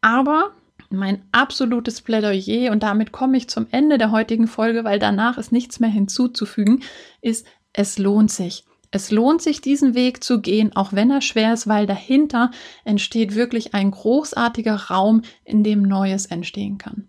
Aber 0.00 0.52
mein 0.90 1.22
absolutes 1.32 2.00
Plädoyer, 2.00 2.70
und 2.72 2.82
damit 2.82 3.12
komme 3.12 3.36
ich 3.36 3.48
zum 3.48 3.66
Ende 3.70 3.98
der 3.98 4.10
heutigen 4.10 4.46
Folge, 4.46 4.84
weil 4.84 4.98
danach 4.98 5.38
ist 5.38 5.52
nichts 5.52 5.80
mehr 5.80 5.90
hinzuzufügen, 5.90 6.82
ist, 7.20 7.46
es 7.72 7.98
lohnt 7.98 8.30
sich. 8.30 8.64
Es 8.90 9.10
lohnt 9.10 9.42
sich, 9.42 9.60
diesen 9.60 9.94
Weg 9.94 10.22
zu 10.22 10.40
gehen, 10.40 10.76
auch 10.76 10.92
wenn 10.92 11.10
er 11.10 11.20
schwer 11.20 11.52
ist, 11.52 11.66
weil 11.66 11.86
dahinter 11.86 12.52
entsteht 12.84 13.34
wirklich 13.34 13.74
ein 13.74 13.90
großartiger 13.90 14.88
Raum, 14.88 15.22
in 15.44 15.64
dem 15.64 15.82
Neues 15.82 16.26
entstehen 16.26 16.78
kann. 16.78 17.08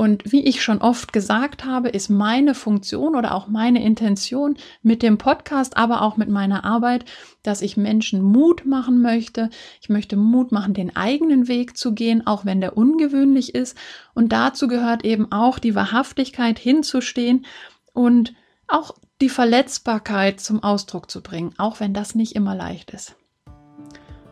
Und 0.00 0.30
wie 0.30 0.44
ich 0.44 0.62
schon 0.62 0.78
oft 0.78 1.12
gesagt 1.12 1.64
habe, 1.64 1.88
ist 1.88 2.08
meine 2.08 2.54
Funktion 2.54 3.16
oder 3.16 3.34
auch 3.34 3.48
meine 3.48 3.84
Intention 3.84 4.56
mit 4.80 5.02
dem 5.02 5.18
Podcast, 5.18 5.76
aber 5.76 6.02
auch 6.02 6.16
mit 6.16 6.28
meiner 6.28 6.64
Arbeit, 6.64 7.04
dass 7.42 7.62
ich 7.62 7.76
Menschen 7.76 8.22
Mut 8.22 8.64
machen 8.64 9.02
möchte. 9.02 9.50
Ich 9.80 9.88
möchte 9.88 10.16
Mut 10.16 10.52
machen, 10.52 10.72
den 10.72 10.94
eigenen 10.94 11.48
Weg 11.48 11.76
zu 11.76 11.94
gehen, 11.94 12.24
auch 12.28 12.44
wenn 12.44 12.60
der 12.60 12.76
ungewöhnlich 12.76 13.56
ist. 13.56 13.76
Und 14.14 14.30
dazu 14.30 14.68
gehört 14.68 15.04
eben 15.04 15.32
auch 15.32 15.58
die 15.58 15.74
Wahrhaftigkeit 15.74 16.60
hinzustehen 16.60 17.44
und 17.92 18.34
auch 18.68 18.94
die 19.20 19.28
Verletzbarkeit 19.28 20.38
zum 20.38 20.62
Ausdruck 20.62 21.10
zu 21.10 21.24
bringen, 21.24 21.54
auch 21.58 21.80
wenn 21.80 21.92
das 21.92 22.14
nicht 22.14 22.36
immer 22.36 22.54
leicht 22.54 22.92
ist. 22.92 23.16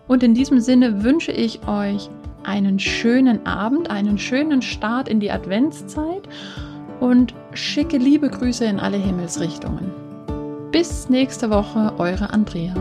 Und 0.07 0.23
in 0.23 0.33
diesem 0.33 0.61
Sinne 0.61 1.03
wünsche 1.03 1.33
ich 1.33 1.67
euch 1.67 2.09
einen 2.47 2.79
schönen 2.79 3.45
Abend, 3.47 3.91
einen 3.91 4.19
schönen 4.19 4.63
Start 4.63 5.09
in 5.09 5.21
die 5.21 5.31
Adventszeit 5.31 6.29
und 7.01 7.35
schicke 7.53 7.99
liebe 7.99 8.29
Grüße 8.31 8.65
in 8.65 8.81
alle 8.81 8.97
Himmelsrichtungen. 8.97 9.91
Bis 10.71 11.09
nächste 11.09 11.51
Woche, 11.51 11.93
eure 11.99 12.31
Andrea. 12.31 12.75